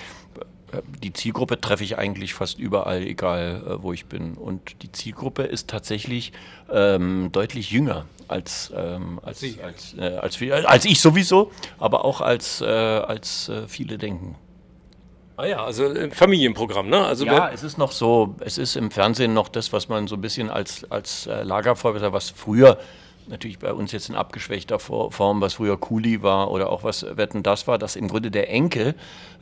die 1.03 1.13
Zielgruppe 1.13 1.61
treffe 1.61 1.85
ich 1.85 1.97
eigentlich 1.99 2.35
fast 2.35 2.59
überall, 2.59 3.03
egal 3.03 3.63
äh, 3.67 3.83
wo 3.83 3.93
ich 3.93 4.07
bin. 4.07 4.35
Und 4.35 4.83
die 4.83 4.93
Zielgruppe 4.93 5.43
ist 5.43 5.69
tatsächlich 5.69 6.33
ähm, 6.71 7.31
deutlich 7.33 7.71
jünger 7.71 8.05
als, 8.29 8.73
ähm, 8.77 9.19
als, 9.23 9.41
Sie. 9.41 9.59
als, 9.63 9.95
äh, 9.99 10.17
als, 10.17 10.41
wir- 10.41 10.69
als 10.69 10.85
ich 10.85 11.01
sowieso, 11.01 11.51
aber 11.79 12.05
auch 12.05 12.21
als, 12.21 12.61
äh, 12.61 12.67
als 12.67 13.49
äh, 13.49 13.67
viele 13.69 13.97
denken. 13.99 14.35
Ah 15.37 15.47
ja, 15.47 15.65
also 15.65 15.95
Familienprogramm, 16.11 16.89
ne? 16.89 17.05
Also 17.07 17.25
Ja, 17.25 17.49
es 17.51 17.63
ist 17.63 17.79
noch 17.79 17.93
so, 17.93 18.35
es 18.41 18.59
ist 18.59 18.75
im 18.77 18.91
Fernsehen 18.91 19.35
noch 19.35 19.49
das, 19.49 19.73
was 19.73 19.89
man 19.89 20.09
so 20.09 20.17
ein 20.17 20.21
bisschen 20.21 20.51
als, 20.51 20.91
als 20.91 21.27
äh, 21.29 21.45
Lagerfeuer, 21.45 22.13
was 22.13 22.31
früher 22.31 22.77
natürlich 23.28 23.58
bei 23.58 23.73
uns 23.73 23.92
jetzt 23.92 24.08
in 24.08 24.14
abgeschwächter 24.14 24.78
Form, 24.78 25.40
was 25.40 25.54
früher 25.54 25.78
Kuli 25.78 26.23
war 26.23 26.50
oder 26.50 26.70
auch 26.70 26.85
was 26.85 27.04
Wetten 27.16 27.42
das 27.42 27.66
war, 27.66 27.78
dass 27.78 27.97
im 27.97 28.08
Grunde 28.08 28.30
der 28.30 28.50
Enkel 28.50 28.94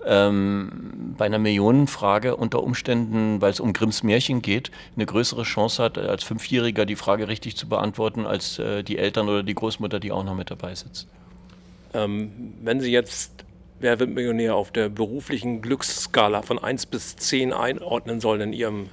ähm, 0.05 1.15
bei 1.17 1.27
einer 1.27 1.39
Millionenfrage 1.39 2.37
unter 2.37 2.63
Umständen, 2.63 3.41
weil 3.41 3.51
es 3.51 3.61
um 3.61 3.73
Grimms 3.73 4.03
Märchen 4.03 4.43
geht, 4.43 4.71
eine 4.95 5.07
größere 5.07 5.43
Chance 5.43 5.83
hat, 5.83 5.99
als 5.99 6.25
Fünfjähriger 6.25 6.87
die 6.87 6.97
Frage 6.97 7.29
richtig 7.29 7.57
zu 7.57 7.69
beantworten, 7.69 8.27
als 8.27 8.59
äh, 8.59 8.83
die 8.83 8.99
Eltern 8.99 9.29
oder 9.29 9.43
die 9.43 9.55
Großmutter, 9.55 10.01
die 10.01 10.13
auch 10.13 10.25
noch 10.25 10.35
mit 10.35 10.51
dabei 10.51 10.75
sitzt. 10.75 11.09
Ähm, 11.95 12.55
wenn 12.63 12.81
Sie 12.81 12.91
jetzt 12.91 13.47
Wer 13.79 14.01
wird 14.01 14.11
Millionär 14.11 14.55
auf 14.55 14.73
der 14.73 14.89
beruflichen 14.89 15.61
Glücksskala 15.61 16.41
von 16.41 16.59
1 16.59 16.87
bis 16.87 17.17
10 17.17 17.53
einordnen 17.53 18.21
sollen 18.21 18.41
in 18.41 18.53
Ihrem 18.55 18.89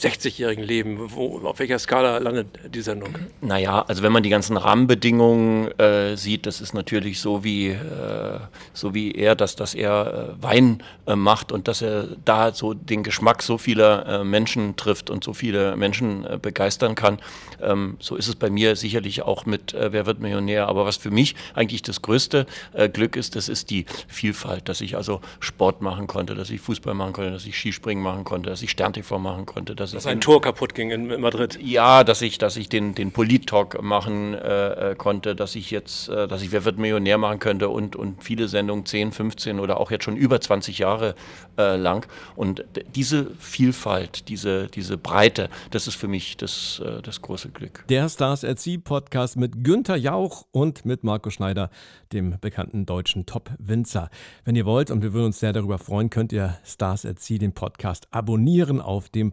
60-jährigen 0.00 0.64
Leben? 0.64 0.98
Wo, 0.98 1.40
auf 1.44 1.58
welcher 1.58 1.78
Skala 1.78 2.18
landet 2.18 2.46
die 2.74 2.80
Sendung? 2.80 3.14
Naja, 3.40 3.82
also 3.86 4.02
wenn 4.02 4.12
man 4.12 4.22
die 4.22 4.30
ganzen 4.30 4.56
Rahmenbedingungen 4.56 5.70
äh, 5.78 6.16
sieht, 6.16 6.46
das 6.46 6.60
ist 6.60 6.74
natürlich 6.74 7.20
so 7.20 7.44
wie, 7.44 7.68
äh, 7.68 8.40
so 8.72 8.94
wie 8.94 9.12
er, 9.12 9.36
dass, 9.36 9.56
dass 9.56 9.74
er 9.74 10.36
äh, 10.38 10.42
Wein 10.42 10.82
äh, 11.06 11.16
macht 11.16 11.52
und 11.52 11.68
dass 11.68 11.82
er 11.82 12.08
da 12.24 12.52
so 12.52 12.74
den 12.74 13.02
Geschmack 13.02 13.42
so 13.42 13.58
vieler 13.58 14.06
äh, 14.06 14.24
Menschen 14.24 14.76
trifft 14.76 15.10
und 15.10 15.22
so 15.22 15.34
viele 15.34 15.76
Menschen 15.76 16.24
äh, 16.24 16.38
begeistern 16.40 16.94
kann. 16.94 17.18
Ähm, 17.60 17.96
so 18.00 18.16
ist 18.16 18.28
es 18.28 18.36
bei 18.36 18.50
mir 18.50 18.76
sicherlich 18.76 19.22
auch 19.22 19.46
mit 19.46 19.74
Wer 19.78 20.06
wird 20.06 20.20
Millionär. 20.20 20.68
Aber 20.68 20.86
was 20.86 20.96
für 20.96 21.10
mich 21.10 21.34
eigentlich 21.54 21.82
das 21.82 22.02
größte 22.02 22.46
Glück 22.92 23.16
ist, 23.16 23.36
das 23.36 23.48
ist 23.48 23.70
die 23.70 23.86
Vielfalt, 24.08 24.68
dass 24.68 24.80
ich 24.80 24.96
also 24.96 25.20
Sport 25.40 25.80
machen 25.82 26.06
konnte, 26.06 26.34
dass 26.34 26.50
ich 26.50 26.60
Fußball 26.60 26.94
machen 26.94 27.12
konnte, 27.12 27.30
dass 27.30 27.46
ich 27.46 27.56
Skispringen 27.56 28.02
machen 28.02 28.24
konnte, 28.24 28.50
dass 28.50 28.62
ich 28.62 28.70
Stern-TV 28.70 29.18
machen 29.18 29.46
konnte, 29.46 29.74
dass 29.74 29.89
dass 29.94 30.06
ein 30.06 30.20
Tor 30.20 30.40
kaputt 30.40 30.74
ging 30.74 30.90
in, 30.90 31.10
in, 31.10 31.20
Madrid. 31.20 31.58
Ja, 31.62 32.04
dass 32.04 32.22
ich, 32.22 32.38
dass 32.38 32.56
ich 32.56 32.68
den, 32.68 32.94
den 32.94 33.12
Polit-Talk 33.12 33.82
machen 33.82 34.34
äh, 34.34 34.92
äh, 34.92 34.94
konnte, 34.94 35.34
dass 35.34 35.54
ich 35.54 35.70
jetzt, 35.70 36.08
äh, 36.08 36.28
dass 36.28 36.42
ich 36.42 36.52
Wer 36.52 36.64
wird 36.64 36.78
Millionär 36.78 37.18
machen 37.18 37.38
könnte 37.38 37.68
und, 37.68 37.96
und 37.96 38.22
viele 38.22 38.48
Sendungen 38.48 38.86
10, 38.86 39.12
15 39.12 39.60
oder 39.60 39.78
auch 39.80 39.90
jetzt 39.90 40.04
schon 40.04 40.16
über 40.16 40.40
20 40.40 40.78
Jahre 40.78 41.14
äh, 41.58 41.76
lang. 41.76 42.06
Und 42.36 42.64
diese 42.94 43.30
Vielfalt, 43.38 44.28
diese, 44.28 44.68
diese 44.68 44.96
Breite, 44.96 45.48
das 45.70 45.86
ist 45.86 45.94
für 45.94 46.08
mich 46.08 46.36
das, 46.36 46.82
äh, 46.84 47.02
das 47.02 47.22
große 47.22 47.50
Glück. 47.50 47.84
Der 47.88 48.08
Stars 48.08 48.44
at 48.44 48.58
Sea 48.58 48.78
Podcast 48.82 49.36
mit 49.36 49.64
Günther 49.64 49.96
Jauch 49.96 50.46
und 50.52 50.84
mit 50.84 51.04
Marco 51.04 51.30
Schneider, 51.30 51.70
dem 52.12 52.36
bekannten 52.40 52.86
deutschen 52.86 53.26
Top-Winzer. 53.26 54.10
Wenn 54.44 54.56
ihr 54.56 54.66
wollt, 54.66 54.90
und 54.90 55.02
wir 55.02 55.12
würden 55.12 55.26
uns 55.26 55.40
sehr 55.40 55.52
darüber 55.52 55.78
freuen, 55.78 56.10
könnt 56.10 56.32
ihr 56.32 56.58
Stars 56.64 57.06
at 57.06 57.20
Sea, 57.20 57.38
den 57.38 57.52
Podcast, 57.52 58.08
abonnieren 58.10 58.80
auf 58.80 59.08
dem 59.08 59.32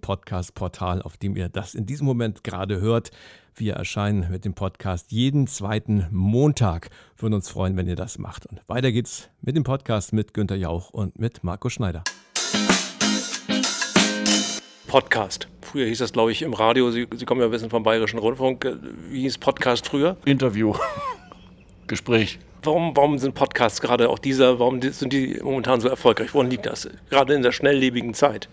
Podcast-Portal, 0.52 1.02
auf 1.02 1.18
dem 1.18 1.36
ihr 1.36 1.50
das 1.50 1.76
in 1.76 1.86
diesem 1.86 2.06
Moment 2.06 2.44
gerade 2.44 2.80
hört. 2.80 3.12
Wir 3.56 3.74
erscheinen 3.74 4.30
mit 4.32 4.46
dem 4.46 4.54
Podcast 4.54 5.12
jeden 5.12 5.48
zweiten 5.48 6.08
Montag. 6.12 6.90
Würden 7.18 7.34
uns 7.34 7.50
freuen, 7.50 7.76
wenn 7.76 7.88
ihr 7.88 7.96
das 7.96 8.18
macht. 8.18 8.46
Und 8.46 8.62
weiter 8.68 8.92
geht's 8.92 9.30
mit 9.42 9.56
dem 9.56 9.64
Podcast 9.64 10.14
mit 10.14 10.34
Günter 10.34 10.56
Jauch 10.56 10.90
und 10.92 11.20
mit 11.20 11.44
Marco 11.44 11.70
Schneider. 11.70 12.04
Podcast. 14.88 15.48
Früher 15.62 15.86
hieß 15.88 16.00
das, 16.00 16.14
glaube 16.14 16.32
ich, 16.32 16.42
im 16.42 16.54
Radio. 16.54 16.92
Sie, 16.92 17.08
Sie 17.16 17.26
kommen 17.26 17.42
ja 17.42 17.48
ein 17.48 17.52
bisschen 17.52 17.70
vom 17.70 17.84
Bayerischen 17.84 18.20
Rundfunk. 18.20 18.78
Wie 19.10 19.22
hieß 19.22 19.38
Podcast 19.38 19.88
früher? 19.88 20.16
Interview. 20.26 20.74
Gespräch. 21.88 22.40
Warum, 22.64 22.96
warum 22.96 23.18
sind 23.18 23.34
Podcasts 23.36 23.82
gerade 23.82 24.10
auch 24.10 24.20
dieser, 24.20 24.60
warum 24.60 24.82
sind 24.82 25.14
die 25.14 25.40
momentan 25.42 25.82
so 25.82 25.88
erfolgreich? 25.90 26.34
Woran 26.34 26.50
liegt 26.50 26.66
das? 26.66 26.90
Gerade 27.10 27.34
in 27.34 27.42
der 27.42 27.52
schnelllebigen 27.52 28.14
Zeit. 28.14 28.50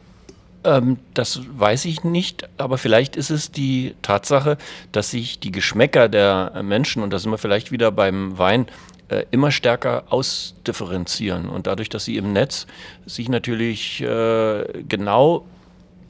Ähm, 0.65 0.99
das 1.13 1.41
weiß 1.59 1.85
ich 1.85 2.05
nicht, 2.05 2.49
aber 2.59 2.79
vielleicht 2.79 3.17
ist 3.17 3.31
es 3.31 3.51
die 3.51 3.95
Tatsache, 4.03 4.57
dass 4.93 5.11
sich 5.11 5.39
die 5.39 5.53
Geschmäcker 5.53 6.09
der 6.09 6.63
Menschen, 6.63 7.03
und 7.03 7.13
da 7.13 7.19
sind 7.19 7.31
wir 7.31 7.39
vielleicht 7.39 7.71
wieder 7.71 7.93
beim 7.93 8.39
Wein, 8.39 8.67
äh, 9.09 9.25
immer 9.31 9.51
stärker 9.51 10.05
ausdifferenzieren. 10.09 11.49
Und 11.49 11.67
dadurch, 11.67 11.91
dass 11.91 12.07
sie 12.07 12.17
im 12.17 12.33
Netz 12.33 12.67
sich 13.05 13.29
natürlich 13.29 14.01
äh, 14.01 14.65
genau 14.89 15.45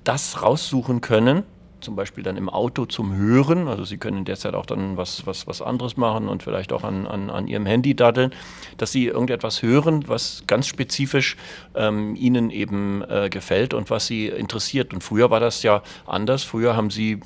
das 0.05 0.43
raussuchen 0.43 1.01
können, 1.01 1.43
zum 1.85 1.95
Beispiel 1.95 2.25
dann 2.25 2.37
im 2.37 2.49
Auto 2.49 2.87
zum 2.87 3.15
Hören. 3.15 3.69
Also 3.69 3.85
Sie 3.85 3.99
können 3.99 4.25
derzeit 4.25 4.55
auch 4.55 4.67
dann 4.67 4.97
was, 4.97 5.27
was, 5.27 5.47
was 5.47 5.63
anderes 5.63 5.97
machen 5.97 6.29
und 6.29 6.43
vielleicht 6.43 6.73
auch 6.73 6.83
an, 6.83 7.07
an, 7.07 7.31
an 7.31 7.47
Ihrem 7.47 7.67
Handy 7.67 7.95
daddeln, 7.95 8.33
dass 8.79 8.91
Sie 8.91 9.07
irgendetwas 9.07 9.63
hören, 9.63 10.09
was 10.09 10.43
ganz 10.47 10.67
spezifisch 10.67 11.37
ähm, 11.75 12.17
Ihnen 12.17 12.51
eben 12.51 13.03
äh, 13.09 13.29
gefällt 13.31 13.75
und 13.75 13.91
was 13.91 14.07
Sie 14.07 14.27
interessiert. 14.27 14.93
Und 14.93 15.05
früher 15.05 15.31
war 15.31 15.41
das 15.41 15.63
ja 15.63 15.83
anders. 16.07 16.43
Früher 16.43 16.75
haben 16.75 16.91
Sie 16.91 17.21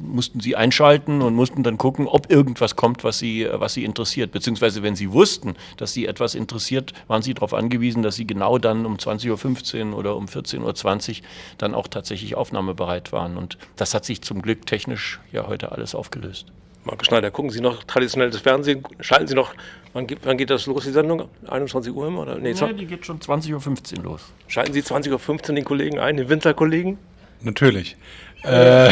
mussten 0.00 0.40
sie 0.40 0.56
einschalten 0.56 1.22
und 1.22 1.34
mussten 1.34 1.62
dann 1.62 1.78
gucken, 1.78 2.06
ob 2.06 2.30
irgendwas 2.30 2.76
kommt, 2.76 3.04
was 3.04 3.18
sie, 3.18 3.48
was 3.50 3.74
sie 3.74 3.84
interessiert. 3.84 4.32
Beziehungsweise 4.32 4.82
wenn 4.82 4.96
sie 4.96 5.12
wussten, 5.12 5.54
dass 5.76 5.92
sie 5.92 6.06
etwas 6.06 6.34
interessiert, 6.34 6.92
waren 7.08 7.22
sie 7.22 7.34
darauf 7.34 7.54
angewiesen, 7.54 8.02
dass 8.02 8.16
sie 8.16 8.26
genau 8.26 8.58
dann 8.58 8.86
um 8.86 8.96
20.15 8.96 9.90
Uhr 9.90 9.98
oder 9.98 10.16
um 10.16 10.26
14.20 10.26 11.10
Uhr 11.10 11.26
dann 11.58 11.74
auch 11.74 11.88
tatsächlich 11.88 12.34
aufnahmebereit 12.34 13.12
waren. 13.12 13.36
Und 13.36 13.58
das 13.76 13.94
hat 13.94 14.04
sich 14.04 14.22
zum 14.22 14.42
Glück 14.42 14.66
technisch 14.66 15.20
ja 15.32 15.46
heute 15.46 15.72
alles 15.72 15.94
aufgelöst. 15.94 16.46
Marco 16.84 17.04
Schneider, 17.04 17.30
gucken 17.30 17.50
Sie 17.50 17.60
noch 17.60 17.84
traditionelles 17.84 18.38
Fernsehen? 18.38 18.82
Schalten 19.00 19.26
Sie 19.26 19.34
noch, 19.34 19.52
wann 19.92 20.06
geht, 20.06 20.20
wann 20.22 20.38
geht 20.38 20.48
das 20.48 20.66
los, 20.66 20.84
die 20.84 20.92
Sendung? 20.92 21.28
21 21.46 21.92
Uhr 21.92 22.06
immer? 22.06 22.22
Oder? 22.22 22.36
Nee, 22.36 22.54
nee 22.54 22.72
die 22.72 22.86
geht 22.86 23.04
schon 23.04 23.20
20.15 23.20 23.98
Uhr 23.98 24.04
los. 24.04 24.32
Schalten 24.48 24.72
Sie 24.72 24.80
20.15 24.80 25.50
Uhr 25.50 25.54
den 25.56 25.64
Kollegen 25.64 25.98
ein, 25.98 26.16
den 26.16 26.30
Winterkollegen? 26.30 26.96
Natürlich. 27.42 27.96
Äh, 28.42 28.90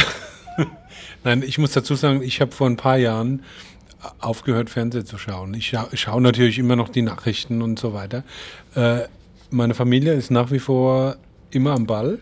Nein, 1.24 1.42
ich 1.42 1.58
muss 1.58 1.72
dazu 1.72 1.94
sagen, 1.94 2.22
ich 2.22 2.40
habe 2.40 2.52
vor 2.52 2.66
ein 2.66 2.76
paar 2.76 2.96
Jahren 2.96 3.42
aufgehört, 4.20 4.70
Fernsehen 4.70 5.06
zu 5.06 5.18
schauen. 5.18 5.54
Ich, 5.54 5.68
scha 5.68 5.88
schaue 5.92 6.20
natürlich 6.20 6.58
immer 6.58 6.76
noch 6.76 6.88
die 6.88 7.02
Nachrichten 7.02 7.62
und 7.62 7.78
so 7.78 7.92
weiter. 7.92 8.24
Äh, 8.74 9.00
meine 9.50 9.74
Familie 9.74 10.14
ist 10.14 10.30
nach 10.30 10.50
wie 10.50 10.58
vor 10.58 11.16
immer 11.50 11.72
am 11.72 11.86
Ball. 11.86 12.18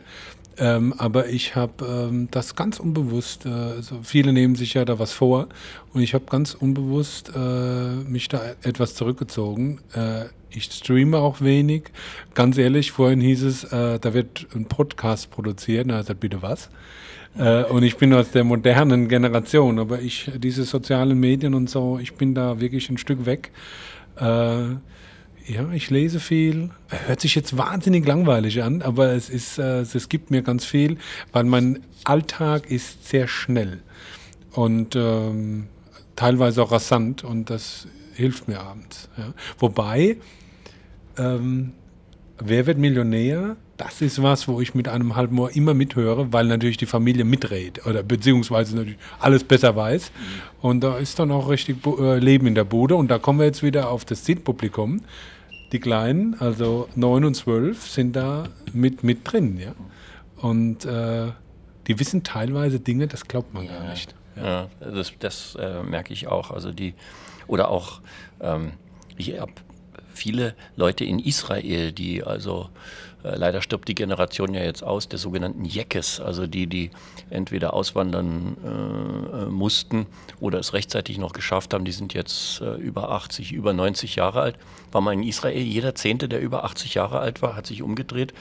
Ähm, 0.58 0.94
aber 0.96 1.28
ich 1.28 1.54
habe 1.54 2.08
ähm, 2.10 2.28
das 2.30 2.56
ganz 2.56 2.80
unbewusst, 2.80 3.44
äh, 3.44 3.50
also 3.50 4.00
viele 4.02 4.32
nehmen 4.32 4.54
sich 4.54 4.74
ja 4.74 4.84
da 4.84 4.98
was 4.98 5.12
vor 5.12 5.48
und 5.92 6.00
ich 6.00 6.14
habe 6.14 6.24
ganz 6.30 6.54
unbewusst 6.54 7.30
äh, 7.36 7.94
mich 8.08 8.28
da 8.28 8.40
etwas 8.62 8.94
zurückgezogen. 8.94 9.80
Äh, 9.92 10.26
ich 10.50 10.64
streame 10.64 11.18
auch 11.18 11.42
wenig. 11.42 11.90
Ganz 12.34 12.56
ehrlich, 12.56 12.92
vorhin 12.92 13.20
hieß 13.20 13.42
es, 13.42 13.64
äh, 13.64 13.98
da 13.98 14.14
wird 14.14 14.46
ein 14.54 14.64
Podcast 14.64 15.30
produziert. 15.30 15.86
Na, 15.86 16.02
sagt 16.02 16.20
bitte 16.20 16.40
was? 16.40 16.70
Äh, 17.36 17.64
und 17.64 17.82
ich 17.82 17.98
bin 17.98 18.14
aus 18.14 18.30
der 18.30 18.44
modernen 18.44 19.08
Generation, 19.08 19.78
aber 19.78 20.00
ich, 20.00 20.30
diese 20.38 20.64
sozialen 20.64 21.18
Medien 21.20 21.54
und 21.54 21.68
so, 21.68 21.98
ich 22.00 22.14
bin 22.14 22.34
da 22.34 22.60
wirklich 22.60 22.88
ein 22.88 22.96
Stück 22.96 23.26
weg. 23.26 23.50
Äh, 24.18 24.76
ja, 25.46 25.70
ich 25.72 25.90
lese 25.90 26.20
viel. 26.20 26.70
Hört 26.88 27.20
sich 27.20 27.34
jetzt 27.34 27.56
wahnsinnig 27.56 28.06
langweilig 28.06 28.62
an, 28.62 28.82
aber 28.82 29.12
es 29.12 29.28
ist, 29.30 29.58
äh, 29.58 29.80
es 29.80 30.08
gibt 30.08 30.30
mir 30.30 30.42
ganz 30.42 30.64
viel, 30.64 30.98
weil 31.32 31.44
mein 31.44 31.82
Alltag 32.04 32.70
ist 32.70 33.08
sehr 33.08 33.28
schnell 33.28 33.80
und 34.52 34.96
ähm, 34.96 35.68
teilweise 36.16 36.62
auch 36.62 36.72
rasant 36.72 37.22
und 37.22 37.50
das 37.50 37.86
hilft 38.14 38.48
mir 38.48 38.60
abends. 38.60 39.08
Ja. 39.16 39.34
Wobei, 39.58 40.16
ähm, 41.18 41.72
wer 42.38 42.66
wird 42.66 42.78
Millionär? 42.78 43.56
das 43.76 44.00
ist 44.00 44.22
was, 44.22 44.48
wo 44.48 44.60
ich 44.60 44.74
mit 44.74 44.88
einem 44.88 45.16
halben 45.16 45.38
Ohr 45.38 45.54
immer 45.54 45.74
mithöre, 45.74 46.32
weil 46.32 46.46
natürlich 46.46 46.76
die 46.76 46.86
Familie 46.86 47.24
mitredet 47.24 47.86
oder 47.86 48.02
beziehungsweise 48.02 48.76
natürlich 48.76 48.98
alles 49.18 49.44
besser 49.44 49.76
weiß. 49.76 50.10
Mhm. 50.10 50.66
Und 50.66 50.80
da 50.80 50.98
ist 50.98 51.18
dann 51.18 51.30
auch 51.30 51.48
richtig 51.48 51.78
äh, 51.86 52.18
Leben 52.18 52.46
in 52.46 52.54
der 52.54 52.64
Bude. 52.64 52.96
Und 52.96 53.08
da 53.08 53.18
kommen 53.18 53.38
wir 53.38 53.46
jetzt 53.46 53.62
wieder 53.62 53.90
auf 53.90 54.04
das 54.04 54.24
Zielpublikum. 54.24 55.02
Die 55.72 55.80
Kleinen, 55.80 56.36
also 56.40 56.88
9 56.94 57.24
und 57.24 57.34
12, 57.34 57.88
sind 57.88 58.16
da 58.16 58.48
mit, 58.72 59.02
mit 59.02 59.30
drin. 59.30 59.58
Ja? 59.58 59.72
Und 60.36 60.84
äh, 60.84 61.32
die 61.86 61.98
wissen 61.98 62.22
teilweise 62.22 62.80
Dinge, 62.80 63.06
das 63.08 63.26
glaubt 63.26 63.52
man 63.52 63.66
gar 63.66 63.90
nicht. 63.90 64.14
Ja, 64.36 64.42
ja 64.44 64.68
das, 64.80 65.12
das 65.18 65.56
äh, 65.60 65.82
merke 65.82 66.12
ich 66.12 66.28
auch. 66.28 66.50
Also 66.50 66.72
die, 66.72 66.94
oder 67.46 67.70
auch, 67.70 68.00
ähm, 68.40 68.72
ich 69.16 69.38
habe 69.38 69.52
viele 70.16 70.54
Leute 70.76 71.04
in 71.04 71.18
Israel, 71.18 71.92
die 71.92 72.24
also 72.24 72.70
äh, 73.22 73.36
leider 73.36 73.62
stirbt 73.62 73.88
die 73.88 73.94
Generation 73.94 74.54
ja 74.54 74.62
jetzt 74.62 74.82
aus, 74.82 75.08
der 75.08 75.18
sogenannten 75.18 75.64
Jekes, 75.64 76.20
also 76.20 76.46
die, 76.46 76.66
die 76.66 76.90
entweder 77.30 77.74
auswandern 77.74 78.56
äh, 78.64 79.42
äh, 79.42 79.46
mussten 79.46 80.06
oder 80.40 80.58
es 80.58 80.72
rechtzeitig 80.72 81.18
noch 81.18 81.32
geschafft 81.32 81.74
haben, 81.74 81.84
die 81.84 81.92
sind 81.92 82.14
jetzt 82.14 82.60
äh, 82.60 82.74
über 82.74 83.10
80, 83.10 83.52
über 83.52 83.72
90 83.72 84.16
Jahre 84.16 84.40
alt. 84.40 84.56
War 84.92 85.00
mal 85.00 85.12
in 85.12 85.22
Israel, 85.22 85.62
jeder 85.62 85.94
Zehnte, 85.94 86.28
der 86.28 86.40
über 86.40 86.64
80 86.64 86.94
Jahre 86.94 87.18
alt 87.18 87.42
war, 87.42 87.56
hat 87.56 87.66
sich 87.66 87.82
umgedreht 87.82 88.32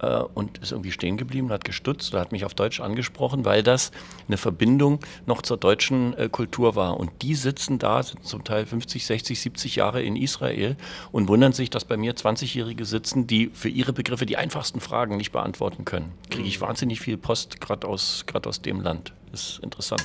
äh, 0.00 0.22
und 0.34 0.58
ist 0.58 0.72
irgendwie 0.72 0.92
stehen 0.92 1.16
geblieben, 1.16 1.50
hat 1.50 1.64
gestutzt 1.64 2.12
oder 2.12 2.20
hat 2.20 2.32
mich 2.32 2.44
auf 2.44 2.54
Deutsch 2.54 2.80
angesprochen, 2.80 3.44
weil 3.44 3.62
das 3.62 3.90
eine 4.28 4.36
Verbindung 4.36 5.00
noch 5.26 5.42
zur 5.42 5.56
deutschen 5.56 6.14
äh, 6.14 6.28
Kultur 6.28 6.76
war. 6.76 6.98
Und 6.98 7.10
die 7.22 7.34
sitzen 7.34 7.78
da, 7.78 8.02
sind 8.02 8.24
zum 8.24 8.44
Teil 8.44 8.66
50, 8.66 9.04
60, 9.04 9.40
70 9.40 9.76
Jahre 9.76 10.02
in 10.02 10.16
Israel 10.16 10.76
und 11.12 11.28
wundern 11.28 11.52
sich, 11.52 11.70
dass 11.70 11.84
bei 11.84 11.96
mir 11.96 12.14
20-Jährige 12.14 12.84
sitzen, 12.84 13.26
die 13.26 13.50
für 13.52 13.68
ihre 13.68 13.92
Begriffe 13.92 14.26
die 14.26 14.36
einfachsten 14.36 14.80
Fragen 14.80 15.16
nicht 15.16 15.32
beantworten 15.32 15.84
können. 15.84 16.12
Kriege 16.30 16.48
ich 16.48 16.60
mhm. 16.60 16.66
wahnsinnig 16.66 17.00
viel 17.00 17.16
Post, 17.16 17.60
gerade 17.60 17.86
aus, 17.86 18.24
aus 18.44 18.62
dem 18.62 18.80
Land. 18.80 19.12
Ist 19.32 19.60
interessant. 19.62 20.04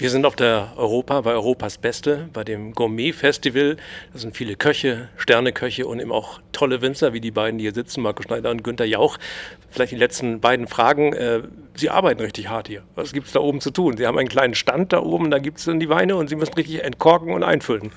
Wir 0.00 0.10
sind 0.10 0.26
auf 0.26 0.36
der 0.36 0.74
Europa, 0.76 1.22
bei 1.22 1.32
Europas 1.32 1.76
Beste, 1.76 2.28
bei 2.32 2.44
dem 2.44 2.72
Gourmet-Festival. 2.72 3.78
Da 4.12 4.18
sind 4.20 4.36
viele 4.36 4.54
Köche, 4.54 5.08
Sterneköche 5.16 5.88
und 5.88 5.98
eben 5.98 6.12
auch 6.12 6.38
tolle 6.52 6.82
Winzer, 6.82 7.14
wie 7.14 7.20
die 7.20 7.32
beiden, 7.32 7.58
die 7.58 7.64
hier 7.64 7.74
sitzen, 7.74 8.02
Marco 8.02 8.22
Schneider 8.22 8.52
und 8.52 8.62
Günter 8.62 8.84
Jauch. 8.84 9.18
Vielleicht 9.70 9.90
die 9.90 9.96
letzten 9.96 10.38
beiden 10.38 10.68
Fragen. 10.68 11.14
Äh, 11.14 11.42
Sie 11.74 11.90
arbeiten 11.90 12.20
richtig 12.20 12.48
hart 12.48 12.68
hier. 12.68 12.84
Was 12.94 13.12
gibt 13.12 13.26
es 13.26 13.32
da 13.32 13.40
oben 13.40 13.60
zu 13.60 13.72
tun? 13.72 13.96
Sie 13.96 14.06
haben 14.06 14.16
einen 14.16 14.28
kleinen 14.28 14.54
Stand 14.54 14.92
da 14.92 15.02
oben, 15.02 15.32
da 15.32 15.40
gibt 15.40 15.58
es 15.58 15.64
dann 15.64 15.80
die 15.80 15.88
Weine 15.88 16.14
und 16.14 16.28
Sie 16.28 16.36
müssen 16.36 16.54
richtig 16.54 16.84
entkorken 16.84 17.32
und 17.32 17.42
einfüllen. 17.42 17.90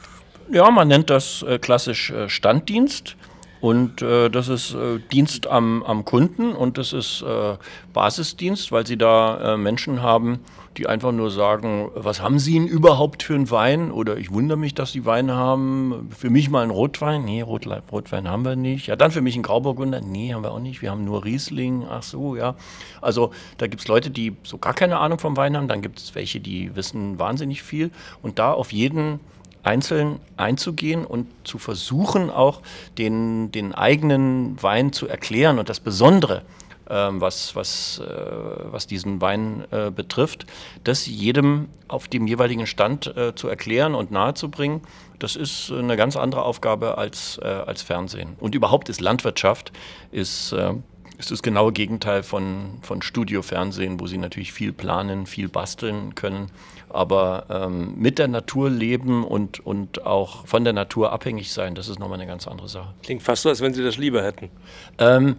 Ja, 0.52 0.72
man 0.72 0.88
nennt 0.88 1.12
das 1.12 1.44
äh, 1.44 1.60
klassisch 1.60 2.10
äh, 2.10 2.30
Standdienst. 2.30 3.16
Und 3.60 4.02
äh, 4.02 4.30
das 4.30 4.48
ist 4.48 4.74
äh, 4.74 4.98
Dienst 5.12 5.46
am, 5.46 5.84
am 5.84 6.04
Kunden 6.04 6.54
und 6.54 6.80
das 6.80 6.94
ist 6.94 7.22
äh, 7.22 7.58
Basisdienst, 7.94 8.72
weil 8.72 8.88
sie 8.88 8.98
da 8.98 9.54
äh, 9.54 9.58
Menschen 9.58 10.02
haben, 10.02 10.40
die 10.78 10.88
einfach 10.88 11.12
nur 11.12 11.32
sagen, 11.32 11.90
was 11.96 12.22
haben 12.22 12.40
Sie 12.40 12.54
denn 12.54 12.68
überhaupt 12.68 13.24
für 13.24 13.36
einen 13.36 13.52
Wein? 13.52 13.92
Oder 13.92 14.18
ich 14.18 14.32
wundere 14.32 14.58
mich, 14.58 14.74
dass 14.74 14.92
Sie 14.92 15.06
Wein 15.06 15.32
haben. 15.32 16.10
Für 16.18 16.30
mich 16.30 16.50
mal 16.50 16.64
ein 16.64 16.70
Rotwein? 16.70 17.26
Nee, 17.26 17.42
Rot, 17.42 17.68
Rotwein 17.92 18.30
haben 18.30 18.46
wir 18.46 18.56
nicht. 18.56 18.88
Ja, 18.88 18.96
dann 18.96 19.12
für 19.12 19.22
mich 19.22 19.36
ein 19.36 19.44
Grauburgunder? 19.44 20.02
Nee, 20.02 20.34
haben 20.34 20.44
wir 20.44 20.52
auch 20.52 20.60
nicht. 20.60 20.82
Wir 20.82 20.92
haben 20.92 21.04
nur 21.04 21.26
Riesling. 21.26 21.86
Ach 21.90 22.04
so, 22.04 22.36
ja. 22.36 22.56
Also 23.02 23.32
da 23.58 23.68
gibt 23.68 23.82
es 23.82 23.88
Leute, 23.88 24.10
die 24.10 24.36
so 24.44 24.58
gar 24.58 24.74
keine 24.74 24.98
Ahnung 25.00 25.20
vom 25.20 25.36
Wein 25.36 25.58
haben. 25.58 25.68
Dann 25.68 25.82
gibt 25.82 26.00
es 26.00 26.16
welche, 26.16 26.40
die 26.40 26.76
wissen 26.76 27.20
wahnsinnig 27.20 27.64
viel. 27.64 27.92
Und 28.22 28.40
da 28.40 28.54
auf 28.54 28.72
jeden 28.72 29.20
einzeln 29.64 30.20
einzugehen 30.38 31.06
und 31.06 31.28
zu 31.44 31.58
versuchen, 31.58 32.30
auch 32.30 32.62
den, 32.98 33.52
den 33.52 33.76
eigenen 33.76 34.62
Wein 34.62 34.92
zu 34.94 35.08
erklären 35.08 35.60
und 35.60 35.70
das 35.70 35.80
Besondere, 35.80 36.44
was, 36.88 37.56
was, 37.56 38.00
äh, 38.00 38.72
was 38.72 38.88
diesen 38.88 39.22
Wein 39.22 39.66
äh, 39.72 39.92
betrifft, 39.92 40.46
das 40.84 41.06
jedem 41.06 41.70
auf 41.88 42.08
dem 42.08 42.28
jeweiligen 42.28 42.68
Stand 42.68 43.16
äh, 43.16 43.36
zu 43.36 43.48
erklären 43.48 43.96
und 43.96 44.12
nahezubringen, 44.12 44.82
das 45.20 45.36
ist 45.36 45.72
eine 45.72 45.98
ganz 45.98 46.16
andere 46.16 46.44
Aufgabe 46.44 46.98
als, 46.98 47.38
als 47.38 47.84
Fernsehen. 47.84 48.36
Und 48.40 48.56
überhaupt 48.56 48.90
ist 48.90 49.02
Landwirtschaft, 49.02 49.72
ist 50.12 50.52
äh, 50.52 50.74
ist 51.22 51.32
das 51.32 51.44
genaue 51.44 51.72
Gegenteil 51.72 52.24
von, 52.24 52.80
von 52.82 53.02
Studiofernsehen, 53.02 54.00
wo 54.00 54.08
sie 54.08 54.18
natürlich 54.18 54.52
viel 54.52 54.74
planen, 54.74 55.28
viel 55.28 55.48
basteln 55.48 56.16
können. 56.16 56.48
Aber 56.90 57.46
ähm, 57.50 57.94
mit 57.98 58.18
der 58.18 58.28
Natur 58.28 58.70
leben 58.70 59.24
und, 59.24 59.66
und 59.66 60.06
auch 60.06 60.46
von 60.48 60.64
der 60.64 60.74
Natur 60.74 61.14
abhängig 61.14 61.54
sein, 61.54 61.76
das 61.76 61.88
ist 61.88 62.00
nochmal 62.00 62.20
eine 62.20 62.28
ganz 62.28 62.48
andere 62.48 62.68
Sache. 62.68 62.94
Klingt 63.04 63.22
fast 63.22 63.44
so, 63.44 63.50
als 63.50 63.62
wenn 63.62 63.74
Sie 63.74 63.84
das 63.84 63.98
lieber 63.98 64.24
hätten. 64.24 64.50
Ähm, 64.98 65.38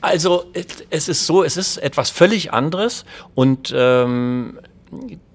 also 0.00 0.44
es 0.90 1.08
ist 1.08 1.26
so, 1.26 1.42
es 1.44 1.56
ist 1.56 1.78
etwas 1.78 2.10
völlig 2.10 2.52
anderes 2.52 3.04
und 3.34 3.72
ähm, 3.76 4.58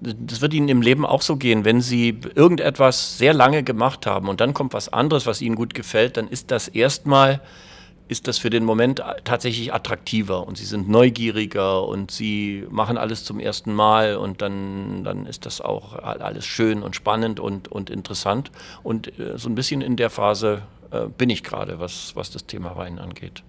das 0.00 0.40
wird 0.40 0.54
Ihnen 0.54 0.68
im 0.68 0.82
Leben 0.82 1.04
auch 1.04 1.22
so 1.22 1.36
gehen. 1.36 1.64
Wenn 1.64 1.80
Sie 1.80 2.18
irgendetwas 2.34 3.18
sehr 3.18 3.34
lange 3.34 3.62
gemacht 3.62 4.06
haben 4.06 4.28
und 4.28 4.40
dann 4.40 4.54
kommt 4.54 4.72
was 4.72 4.88
anderes, 4.88 5.26
was 5.26 5.42
Ihnen 5.42 5.56
gut 5.56 5.74
gefällt, 5.74 6.16
dann 6.16 6.28
ist 6.28 6.50
das 6.50 6.68
erstmal 6.68 7.40
ist 8.08 8.28
das 8.28 8.36
für 8.36 8.50
den 8.50 8.64
Moment 8.64 9.02
tatsächlich 9.24 9.72
attraktiver 9.72 10.46
und 10.46 10.58
sie 10.58 10.66
sind 10.66 10.88
neugieriger 10.88 11.86
und 11.86 12.10
sie 12.10 12.66
machen 12.68 12.98
alles 12.98 13.24
zum 13.24 13.40
ersten 13.40 13.72
Mal 13.72 14.16
und 14.16 14.42
dann, 14.42 15.02
dann 15.02 15.24
ist 15.24 15.46
das 15.46 15.60
auch 15.60 15.94
alles 15.94 16.44
schön 16.44 16.82
und 16.82 16.94
spannend 16.94 17.40
und, 17.40 17.68
und 17.68 17.88
interessant. 17.88 18.50
Und 18.82 19.18
äh, 19.18 19.38
so 19.38 19.48
ein 19.48 19.54
bisschen 19.54 19.80
in 19.80 19.96
der 19.96 20.10
Phase 20.10 20.62
äh, 20.90 21.06
bin 21.06 21.30
ich 21.30 21.42
gerade, 21.42 21.80
was, 21.80 22.14
was 22.14 22.30
das 22.30 22.44
Thema 22.44 22.76
Wein 22.76 22.98
angeht. 22.98 23.42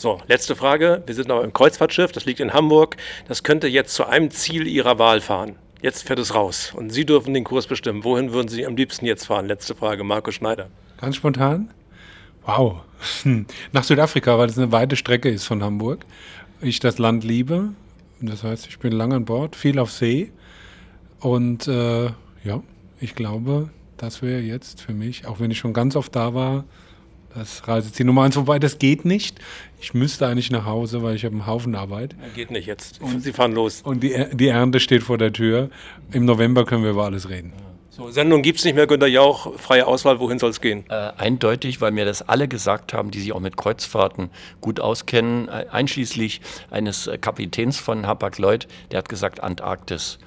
So, 0.00 0.18
letzte 0.28 0.56
Frage. 0.56 1.02
Wir 1.04 1.14
sind 1.14 1.28
noch 1.28 1.42
im 1.42 1.52
Kreuzfahrtschiff, 1.52 2.10
das 2.10 2.24
liegt 2.24 2.40
in 2.40 2.54
Hamburg. 2.54 2.96
Das 3.28 3.42
könnte 3.42 3.68
jetzt 3.68 3.94
zu 3.94 4.06
einem 4.06 4.30
Ziel 4.30 4.66
Ihrer 4.66 4.98
Wahl 4.98 5.20
fahren. 5.20 5.56
Jetzt 5.82 6.04
fährt 6.04 6.18
es 6.18 6.34
raus 6.34 6.72
und 6.74 6.88
Sie 6.88 7.04
dürfen 7.04 7.34
den 7.34 7.44
Kurs 7.44 7.66
bestimmen. 7.66 8.02
Wohin 8.02 8.32
würden 8.32 8.48
Sie 8.48 8.64
am 8.64 8.76
liebsten 8.76 9.04
jetzt 9.04 9.26
fahren? 9.26 9.46
Letzte 9.46 9.74
Frage, 9.74 10.02
Marco 10.02 10.30
Schneider. 10.30 10.70
Ganz 11.02 11.16
spontan? 11.16 11.68
Wow. 12.46 12.78
Nach 13.72 13.84
Südafrika, 13.84 14.38
weil 14.38 14.48
es 14.48 14.56
eine 14.56 14.72
weite 14.72 14.96
Strecke 14.96 15.28
ist 15.28 15.44
von 15.44 15.62
Hamburg. 15.62 16.06
Ich 16.62 16.80
das 16.80 16.96
Land 16.96 17.22
liebe. 17.22 17.68
Das 18.22 18.42
heißt, 18.42 18.68
ich 18.68 18.78
bin 18.78 18.92
lang 18.92 19.12
an 19.12 19.26
Bord, 19.26 19.54
viel 19.54 19.78
auf 19.78 19.90
See. 19.90 20.32
Und 21.18 21.68
äh, 21.68 22.06
ja, 22.42 22.62
ich 23.00 23.14
glaube, 23.14 23.68
das 23.98 24.22
wäre 24.22 24.40
jetzt 24.40 24.80
für 24.80 24.94
mich, 24.94 25.26
auch 25.26 25.40
wenn 25.40 25.50
ich 25.50 25.58
schon 25.58 25.74
ganz 25.74 25.94
oft 25.94 26.16
da 26.16 26.32
war, 26.32 26.64
das 27.34 27.66
Reiseziel 27.66 28.06
Nummer 28.06 28.22
eins. 28.22 28.36
Wobei, 28.36 28.58
das 28.58 28.78
geht 28.78 29.04
nicht. 29.04 29.38
Ich 29.80 29.94
müsste 29.94 30.26
eigentlich 30.26 30.50
nach 30.50 30.66
Hause, 30.66 31.02
weil 31.02 31.16
ich 31.16 31.24
habe 31.24 31.34
einen 31.34 31.46
Haufen 31.46 31.74
Arbeit. 31.74 32.14
Geht 32.34 32.50
nicht 32.50 32.66
jetzt. 32.66 33.00
Und 33.00 33.22
Sie 33.22 33.32
fahren 33.32 33.52
los. 33.52 33.82
Und 33.82 34.02
die, 34.02 34.26
die 34.32 34.48
Ernte 34.48 34.80
steht 34.80 35.02
vor 35.02 35.18
der 35.18 35.32
Tür. 35.32 35.70
Im 36.12 36.24
November 36.24 36.64
können 36.64 36.82
wir 36.82 36.90
über 36.90 37.04
alles 37.04 37.28
reden. 37.28 37.52
So, 37.88 38.10
Sendung 38.10 38.42
gibt 38.42 38.60
es 38.60 38.64
nicht 38.64 38.76
mehr, 38.76 38.86
Günter 38.86 39.08
Jauch, 39.08 39.58
freie 39.58 39.86
Auswahl, 39.86 40.20
wohin 40.20 40.38
soll 40.38 40.50
es 40.50 40.60
gehen? 40.60 40.84
Äh, 40.88 41.10
eindeutig, 41.18 41.80
weil 41.80 41.90
mir 41.90 42.04
das 42.04 42.22
alle 42.22 42.46
gesagt 42.46 42.94
haben, 42.94 43.10
die 43.10 43.20
sich 43.20 43.32
auch 43.32 43.40
mit 43.40 43.56
Kreuzfahrten 43.56 44.30
gut 44.60 44.80
auskennen, 44.80 45.48
äh, 45.48 45.66
einschließlich 45.70 46.40
eines 46.70 47.10
Kapitäns 47.20 47.78
von 47.78 48.06
Hapag-Lloyd, 48.06 48.68
der 48.90 48.98
hat 48.98 49.08
gesagt 49.08 49.42
Antarktis. 49.42 50.18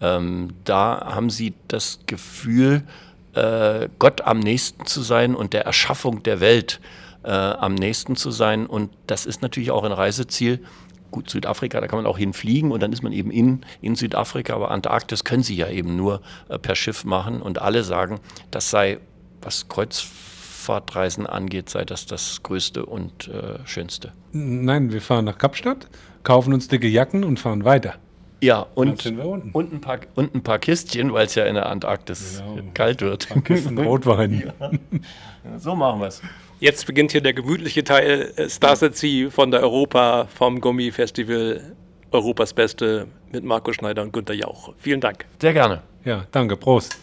Ähm, 0.00 0.54
da 0.64 1.14
haben 1.14 1.30
sie 1.30 1.54
das 1.68 2.00
Gefühl, 2.06 2.82
äh, 3.34 3.88
Gott 3.98 4.22
am 4.22 4.38
nächsten 4.38 4.86
zu 4.86 5.02
sein 5.02 5.34
und 5.34 5.52
der 5.52 5.64
Erschaffung 5.64 6.22
der 6.22 6.40
Welt 6.40 6.80
äh, 7.24 7.30
am 7.30 7.74
nächsten 7.74 8.16
zu 8.16 8.30
sein. 8.30 8.66
Und 8.66 8.90
das 9.06 9.26
ist 9.26 9.42
natürlich 9.42 9.70
auch 9.70 9.84
ein 9.84 9.92
Reiseziel, 9.92 10.60
gut, 11.14 11.30
Südafrika, 11.30 11.80
da 11.80 11.86
kann 11.86 11.98
man 11.98 12.06
auch 12.06 12.18
hinfliegen 12.18 12.72
und 12.72 12.82
dann 12.82 12.92
ist 12.92 13.02
man 13.02 13.12
eben 13.12 13.30
in, 13.30 13.64
in 13.80 13.94
Südafrika, 13.94 14.52
aber 14.52 14.72
Antarktis 14.72 15.22
können 15.22 15.44
sie 15.44 15.54
ja 15.54 15.68
eben 15.68 15.94
nur 15.94 16.20
äh, 16.48 16.58
per 16.58 16.74
Schiff 16.74 17.04
machen 17.04 17.40
und 17.40 17.62
alle 17.62 17.84
sagen, 17.84 18.18
das 18.50 18.70
sei, 18.70 18.98
was 19.40 19.68
Kreuzfahrtreisen 19.68 21.28
angeht, 21.28 21.68
sei 21.68 21.84
das 21.84 22.06
das 22.06 22.42
Größte 22.42 22.84
und 22.84 23.28
äh, 23.28 23.64
Schönste. 23.64 24.12
Nein, 24.32 24.92
wir 24.92 25.00
fahren 25.00 25.26
nach 25.26 25.38
Kapstadt, 25.38 25.86
kaufen 26.24 26.52
uns 26.52 26.66
dicke 26.66 26.88
Jacken 26.88 27.22
und 27.22 27.38
fahren 27.38 27.64
weiter. 27.64 27.94
Ja, 28.44 28.66
und, 28.74 29.06
und, 29.54 29.72
ein, 29.72 29.80
paar, 29.80 30.00
und 30.16 30.34
ein 30.34 30.42
paar 30.42 30.58
Kistchen, 30.58 31.14
weil 31.14 31.24
es 31.24 31.34
ja 31.34 31.46
in 31.46 31.54
der 31.54 31.64
Antarktis 31.64 32.42
genau. 32.46 32.62
kalt 32.74 33.00
wird. 33.00 33.30
Ein 33.30 33.34
paar 33.36 33.42
Kisten 33.42 33.78
Rotwein. 33.86 34.52
Ja. 34.60 34.70
So 35.58 35.74
machen 35.74 36.00
wir 36.00 36.08
es. 36.08 36.20
Jetzt 36.60 36.86
beginnt 36.86 37.12
hier 37.12 37.22
der 37.22 37.32
gemütliche 37.32 37.84
Teil 37.84 38.34
Stars 38.50 38.82
at 38.82 38.96
Sea 38.96 39.30
von 39.30 39.50
der 39.50 39.62
Europa, 39.62 40.26
vom 40.26 40.60
Gummi-Festival 40.60 41.74
Europas 42.10 42.52
Beste 42.52 43.06
mit 43.32 43.44
Marco 43.44 43.72
Schneider 43.72 44.02
und 44.02 44.12
Günter 44.12 44.34
Jauch. 44.34 44.74
Vielen 44.76 45.00
Dank. 45.00 45.24
Sehr 45.40 45.54
gerne. 45.54 45.80
Ja, 46.04 46.26
danke. 46.30 46.58
Prost. 46.58 46.98